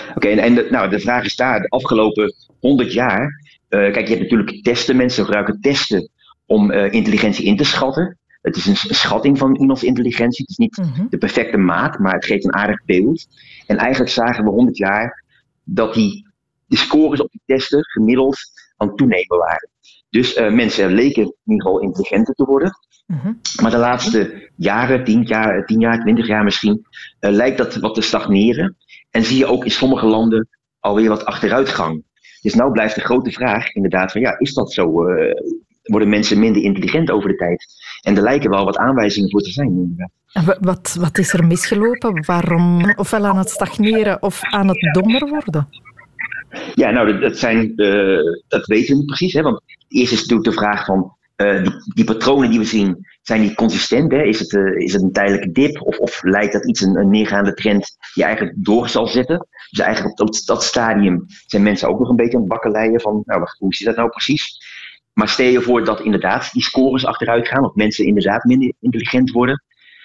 [0.09, 3.41] Oké, okay, en, en de, nou, de vraag is daar, de afgelopen 100 jaar.
[3.69, 6.11] Uh, kijk, je hebt natuurlijk testen, mensen gebruiken testen
[6.47, 8.19] om intelligentie in te schatten.
[8.41, 10.41] Het is een schatting van iemands intelligentie.
[10.41, 11.07] Het is niet mm -hmm.
[11.11, 13.27] de perfecte maat, maar het geeft een aardig beeld.
[13.67, 15.25] En eigenlijk zagen we 100 jaar
[15.65, 16.27] dat die,
[16.67, 18.39] de scores op die testen gemiddeld
[18.77, 19.71] aan het toenemen waren.
[20.11, 22.71] Dus uh, mensen leken in ieder geval intelligenter te worden.
[23.07, 23.19] Mhm.
[23.19, 23.41] Mm -hmm.
[23.63, 26.87] Maar de laatste jaren, 10 jaar, 10 jaar 20 jaar misschien,
[27.21, 28.77] uh, lijkt dat wat te stagneren.
[29.11, 30.49] En zie je ook in sommige landen
[30.81, 32.05] alweer wat achteruitgang.
[32.43, 35.09] Dus nou blijft de grote vraag inderdaad van ja, is dat zo?
[35.09, 35.35] Uh,
[35.83, 37.67] worden mensen minder intelligent over de tijd?
[38.01, 39.97] En er lijken wel wat aanwijzingen voor te zijn.
[40.61, 42.25] Wat, wat is er misgelopen?
[42.27, 45.69] Waarom ofwel aan het stagneren of aan het dommer worden?
[46.75, 48.19] Ja, nou, dat, zijn, uh,
[48.49, 49.33] dat weten we niet precies.
[49.33, 49.43] Hè?
[49.43, 53.41] Want eerst is natuurlijk de vraag van uh, die, die, patronen die we zien, zijn
[53.41, 54.13] die consistent?
[54.13, 54.23] Hè?
[54.23, 55.81] Is, het, uh, is het een tijdelijke dip?
[55.81, 59.47] Of, of lijkt dat iets een, een neergaande trend die eigenlijk door zal zetten?
[59.71, 63.01] Dus eigenlijk op dat, dat stadium zijn mensen ook nog een beetje aan het bakkeleien
[63.01, 64.59] van, nou, hoe zit dat nou precies?
[65.13, 69.31] Maar stel je voor dat inderdaad die scores achteruit gaan, of mensen inderdaad minder intelligent
[69.31, 69.63] worden.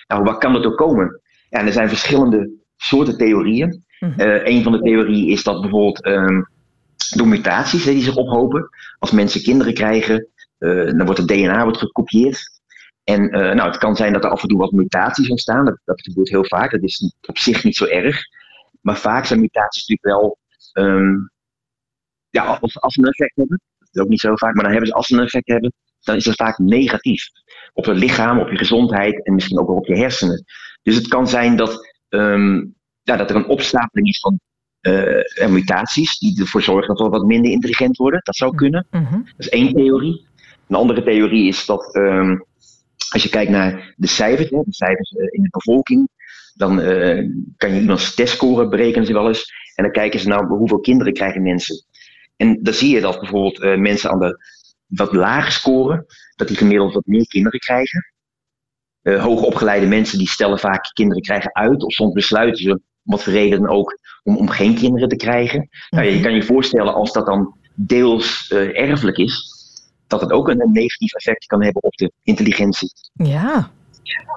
[0.08, 1.22] Nou, waar kan dat ook komen?
[1.50, 3.84] Ja, er zijn verschillende soorten theorieën.
[4.00, 4.28] Mm -hmm.
[4.28, 6.48] uh, een van de theorieën is dat bijvoorbeeld um,
[7.16, 10.28] door mutaties hè, die zich ophopen, als mensen kinderen krijgen,
[10.60, 12.56] uh, dan wordt het DNA wordt gekopieerd.
[13.04, 15.66] En uh, nou, het kan zijn dat er af en toe wat mutaties ontstaan.
[15.66, 16.72] Dat, dat gebeurt heel vaak.
[16.72, 18.20] Dat is op zich niet zo erg.
[18.82, 20.38] Maar vaak zijn mutaties natuurlijk wel,
[20.86, 21.32] um,
[22.30, 23.62] ja, als, als een effect hebben,
[23.98, 26.16] is ook niet zo vaak, maar dan hebben ze, als ze een effect hebben, dan
[26.16, 27.24] is het vaak negatief.
[27.74, 30.46] Op het lichaam, op je gezondheid en misschien ook wel op je hersenen.
[30.84, 34.40] Dus het kan zijn dat, um, ja, dat er een opstapeling is van
[34.82, 38.20] uh, mutaties die ervoor zorgen dat we wat minder intelligent worden.
[38.24, 38.88] Dat zou kunnen.
[38.92, 39.24] Mm -hmm.
[39.24, 40.26] Dat is één theorie.
[40.68, 42.46] Een andere theorie is dat um,
[43.10, 46.10] als je kijkt naar de cijfers, hè, de cijfers uh, in de bevolking,
[46.54, 49.54] dan uh, kan je iemands testscore berekenen ze wel eens.
[49.76, 51.86] En dan kijken ze nou hoeveel kinderen krijgen mensen.
[52.38, 54.46] En dan zie je dat bijvoorbeeld uh, mensen aan de
[54.86, 58.12] wat lage scoren, dat die gemiddeld wat meer kinderen krijgen.
[59.02, 63.24] Uh, hoogopgeleide mensen die stellen vaak kinderen krijgen uit, of soms besluiten ze, om wat
[63.24, 65.60] voor reden dan ook, om, om geen kinderen te krijgen.
[65.60, 66.00] Mm -hmm.
[66.00, 69.56] nou, je kan je voorstellen als dat dan deels uh, erfelijk is,
[70.08, 72.92] dat het ook een, een negatief effect kan hebben op de intelligentie.
[73.14, 73.72] Ja.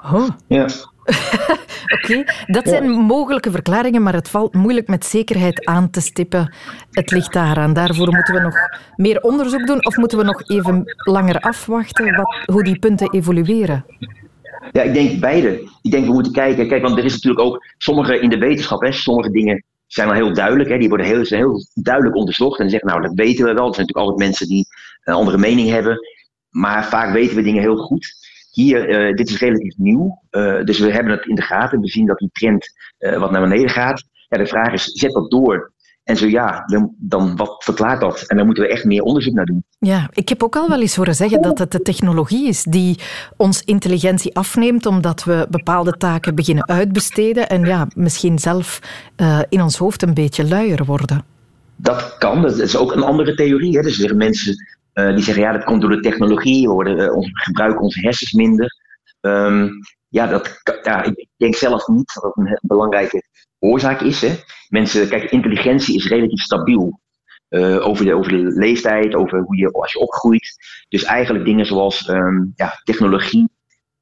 [0.03, 0.29] Oh.
[0.47, 0.69] Ja.
[1.95, 2.27] Oké, okay.
[2.47, 2.99] dat zijn ja.
[2.99, 6.55] mogelijke verklaringen, maar het valt moeilijk met zekerheid aan te stippen.
[6.91, 7.73] Het ligt daaraan.
[7.73, 8.55] Daarvoor moeten we nog
[8.97, 13.85] meer onderzoek doen of moeten we nog even langer afwachten wat, hoe die punten evolueren?
[14.73, 15.71] Ja, ik denk beide.
[15.83, 16.69] Ik denk we moeten kijken.
[16.69, 20.17] Kijk, want er is natuurlijk ook sommige in de wetenschap, hè, sommige dingen zijn wel
[20.17, 20.69] heel duidelijk.
[20.69, 22.61] Hè, die worden heel, heel duidelijk onderzocht.
[22.61, 23.69] En zeggen, nou, dat weten we wel.
[23.69, 24.67] Er zijn natuurlijk altijd mensen die
[25.05, 25.99] een andere mening hebben.
[26.51, 28.20] Maar vaak weten we dingen heel goed.
[28.51, 31.81] Hier, uh, dit is relatief nieuw, uh, dus we hebben het in de gaten.
[31.81, 34.05] We zien dat die trend uh, wat naar beneden gaat.
[34.29, 35.73] Ja, de vraag is, zet dat door?
[36.05, 38.23] En zo ja, dan, dan wat verklaart dat?
[38.27, 39.65] En daar moeten we echt meer onderzoek naar doen.
[39.79, 42.99] Ja, ik heb ook al wel eens horen zeggen dat het de technologie is die
[43.37, 48.81] ons intelligentie afneemt, omdat we bepaalde taken beginnen uitbesteden en ja, misschien zelf
[49.49, 51.25] in ons hoofd een beetje luier worden.
[51.77, 53.77] Dat kan, dat is ook een andere theorie.
[53.77, 53.83] Hè.
[53.83, 54.55] Dus er mensen
[54.93, 58.01] eh, die zeggen, ja, dat komt door de technologie, we worden, eh, ons, gebruiken onze
[58.01, 58.77] hersens minder.
[59.21, 59.69] Ehm,
[60.09, 63.23] ja, dat, ja, ik denk zelf niet dat dat een belangrijke
[63.59, 64.21] oorzaak is.
[64.21, 64.35] Hè.
[64.69, 67.01] Mensen, kijk, intelligentie is relatief stabiel.
[67.49, 70.57] eh, over, de, over de leeftijd, over hoe je, als je opgroeit.
[70.89, 73.49] Dus eigenlijk dingen zoals ehm, ja, technologie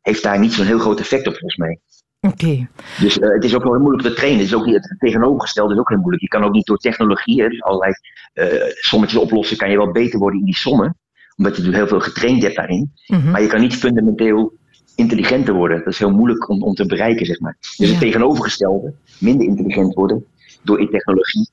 [0.01, 1.81] heeft daar niet zo'n heel groot effect op volgens mij.
[2.21, 2.69] Oké.
[3.01, 4.39] Dus eh, het is ook wel heel moeilijk te trainen.
[4.41, 6.23] Het, is ook, het tegenovergestelde is ook heel moeilijk.
[6.23, 7.93] Je kan ook niet door technologie, hè, dus allerlei
[8.33, 10.97] eh, sommetjes oplossen, kan je wel beter worden in die sommen.
[11.37, 12.93] Omdat je heel veel getraind hebt daarin.
[13.07, 13.31] Mhm.
[13.31, 14.57] Maar je kan niet fundamenteel
[14.95, 15.79] intelligenter worden.
[15.79, 17.57] Dat is heel moeilijk om, om te bereiken, zeg maar.
[17.61, 17.87] Dus Ja.
[17.87, 20.25] het tegenovergestelde, minder intelligent worden
[20.63, 21.49] door in technologie,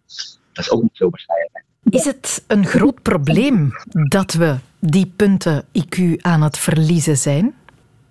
[0.53, 1.63] dat is ook niet zo waarschijnlijk.
[1.89, 3.71] Is het een groot probleem
[4.09, 7.53] dat we die punten IQ aan het verliezen zijn?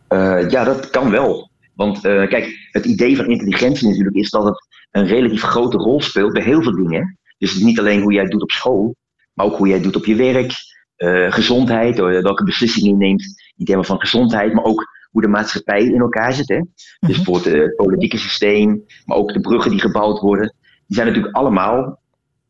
[0.09, 1.51] Eh, ja, dat kan wel.
[1.75, 6.01] Want eh, kijk, het idee van intelligentie natuurlijk is dat het een relatief grote rol
[6.01, 7.19] speelt bij heel veel dingen.
[7.39, 8.97] Dus het is niet alleen hoe jij het doet op school,
[9.33, 10.53] maar ook hoe jij het doet op je werk,
[10.97, 13.23] eh, gezondheid, eh, welke beslissingen je neemt
[13.57, 16.49] in termen van gezondheid, maar ook hoe de maatschappij in elkaar zit.
[16.49, 16.61] Hè?
[17.01, 20.55] Dus bijvoorbeeld eh, het politieke systeem, maar ook de bruggen die gebouwd worden.
[20.87, 22.01] Die zijn natuurlijk allemaal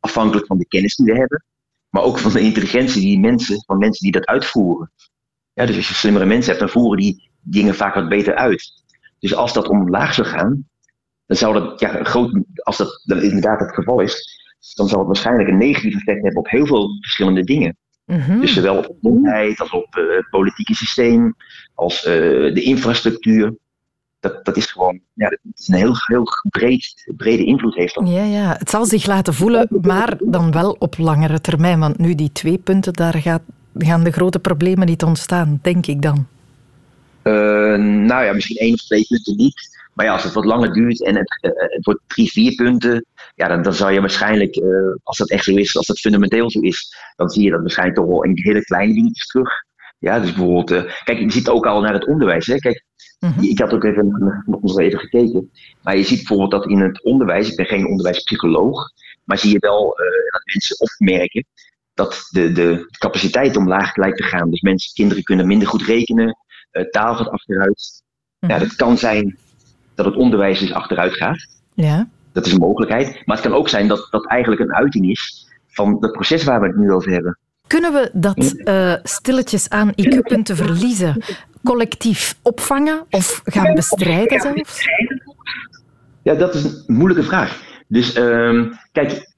[0.00, 1.44] afhankelijk van de kennis die we hebben,
[1.88, 4.92] maar ook van de intelligentie die mensen, van mensen die dat uitvoeren.
[5.52, 8.83] Ja, dus als je slimmere mensen hebt, dan voeren die dingen vaak wat beter uit.
[9.24, 10.68] Dus als dat omlaag zou gaan,
[11.26, 14.38] dan zou dat, ja, groot, als dat inderdaad het geval is,
[14.74, 17.76] dan zal het waarschijnlijk een negatief effect hebben op heel veel verschillende dingen.
[18.04, 18.40] Mhm.
[18.40, 21.36] Dus zowel op gezondheid als op eh, het politieke systeem,
[21.74, 22.14] als eh,
[22.54, 23.54] de infrastructuur.
[24.20, 28.08] Dat, dat is gewoon, ja, dat is een heel, heel breed, brede invloed heeft dat.
[28.08, 31.78] Ja, ja, het zal zich laten voelen, maar dan wel op langere termijn.
[31.78, 33.42] Want nu die twee punten, daar gaat,
[33.78, 36.26] gaan de grote problemen niet ontstaan, denk ik dan.
[37.24, 39.82] Eh, nou ja, misschien één of twee punten niet.
[39.94, 43.06] Maar ja, als het wat langer duurt en het, eh, het wordt drie, vier punten,
[43.34, 46.50] ja, dan, dan zou je waarschijnlijk, eh, als dat echt zo is, als dat fundamenteel
[46.50, 49.50] zo is, dan zie je dat waarschijnlijk toch wel in hele kleine dingetjes terug.
[49.98, 52.46] Ja, dus bijvoorbeeld, eh, kijk, je ziet ook al naar het onderwijs.
[52.46, 52.58] Hè?
[52.58, 52.84] Kijk,
[53.40, 55.50] ik had ook even, nog eens even gekeken.
[55.82, 58.90] Maar je ziet bijvoorbeeld dat in het onderwijs, ik ben geen onderwijspsycholoog,
[59.24, 61.46] maar zie je wel eh, dat mensen opmerken
[61.94, 64.50] dat de, de capaciteit omlaag lijkt te gaan.
[64.50, 66.43] Dus mensen, kinderen kunnen minder goed rekenen, eh,
[66.90, 68.02] taal gaat achteruit.
[68.38, 69.38] Ja, dat kan zijn
[69.94, 71.46] dat het onderwijs dus achteruit gaat.
[71.74, 72.08] Ja.
[72.32, 73.22] Dat is een mogelijkheid.
[73.24, 76.60] Maar het kan ook zijn dat dat eigenlijk een uiting is van het proces waar
[76.60, 77.38] we het nu over hebben.
[77.66, 81.22] Kunnen we dat eh, stilletjes aan IQ-punten verliezen
[81.62, 84.88] collectief opvangen of gaan bestrijden zelfs?
[86.22, 87.62] Ja, dat is een moeilijke vraag.
[87.88, 89.32] Dus ehm, kijk,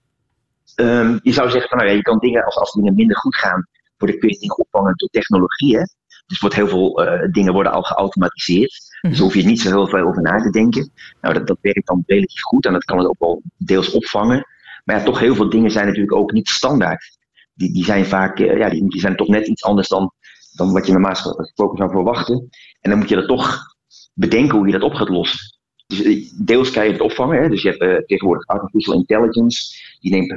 [0.74, 3.36] ehm, je zou zeggen van nou ja, je kan dingen, als, als dingen minder goed
[3.36, 3.66] gaan,
[3.96, 5.78] worden, kun je dingen opvangen door technologie.
[6.26, 8.98] Dus wordt heel veel eh, dingen worden al geautomatiseerd.
[9.00, 10.90] Dus hoef je niet zo heel veel over na te denken.
[11.20, 14.46] Nou, dat, dat werkt dan relatief goed en dat kan het ook wel deels opvangen.
[14.84, 17.18] Maar ja, toch heel veel dingen zijn natuurlijk ook niet standaard.
[17.54, 20.12] Die, die zijn vaak, eh, ja, die, die zijn toch net iets anders dan,
[20.52, 22.48] dan wat je normaal gesproken zou verwachten.
[22.80, 23.60] En dan moet je dat toch
[24.14, 25.58] bedenken hoe je dat op gaat lossen.
[25.86, 27.42] Dus eh, deels kan je het opvangen.
[27.42, 27.48] Hè?
[27.48, 29.84] Dus je hebt tegenwoordig artificial intelligence.
[30.00, 30.36] Die neemt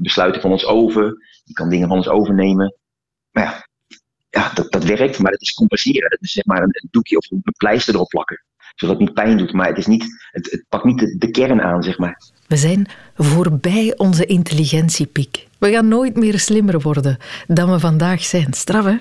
[0.00, 1.02] besluiten van ons over.
[1.44, 2.74] Die kan dingen van ons overnemen.
[3.30, 3.65] Maar ja,
[4.36, 6.10] ja dat, dat werkt, maar het is compenseren.
[6.10, 8.44] Dat is zeg maar een, doekje of een pleister erop plakken.
[8.74, 11.30] Zodat het niet pijn doet, maar het, is niet, het, het pakt niet de, de
[11.30, 12.20] kern aan, zeg maar.
[12.46, 15.46] We zijn voorbij onze intelligentiepiek.
[15.58, 17.16] We gaan nooit meer slimmer worden
[17.46, 18.52] dan we vandaag zijn.
[18.52, 18.96] Straf, hè?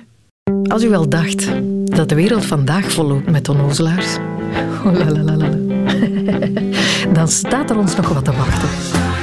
[0.64, 1.48] Als u wel dacht
[1.86, 4.16] dat de wereld vandaag volloopt met onnozelaars,
[4.86, 4.94] oh
[7.14, 9.15] dan staat er ons nog wat te wachten.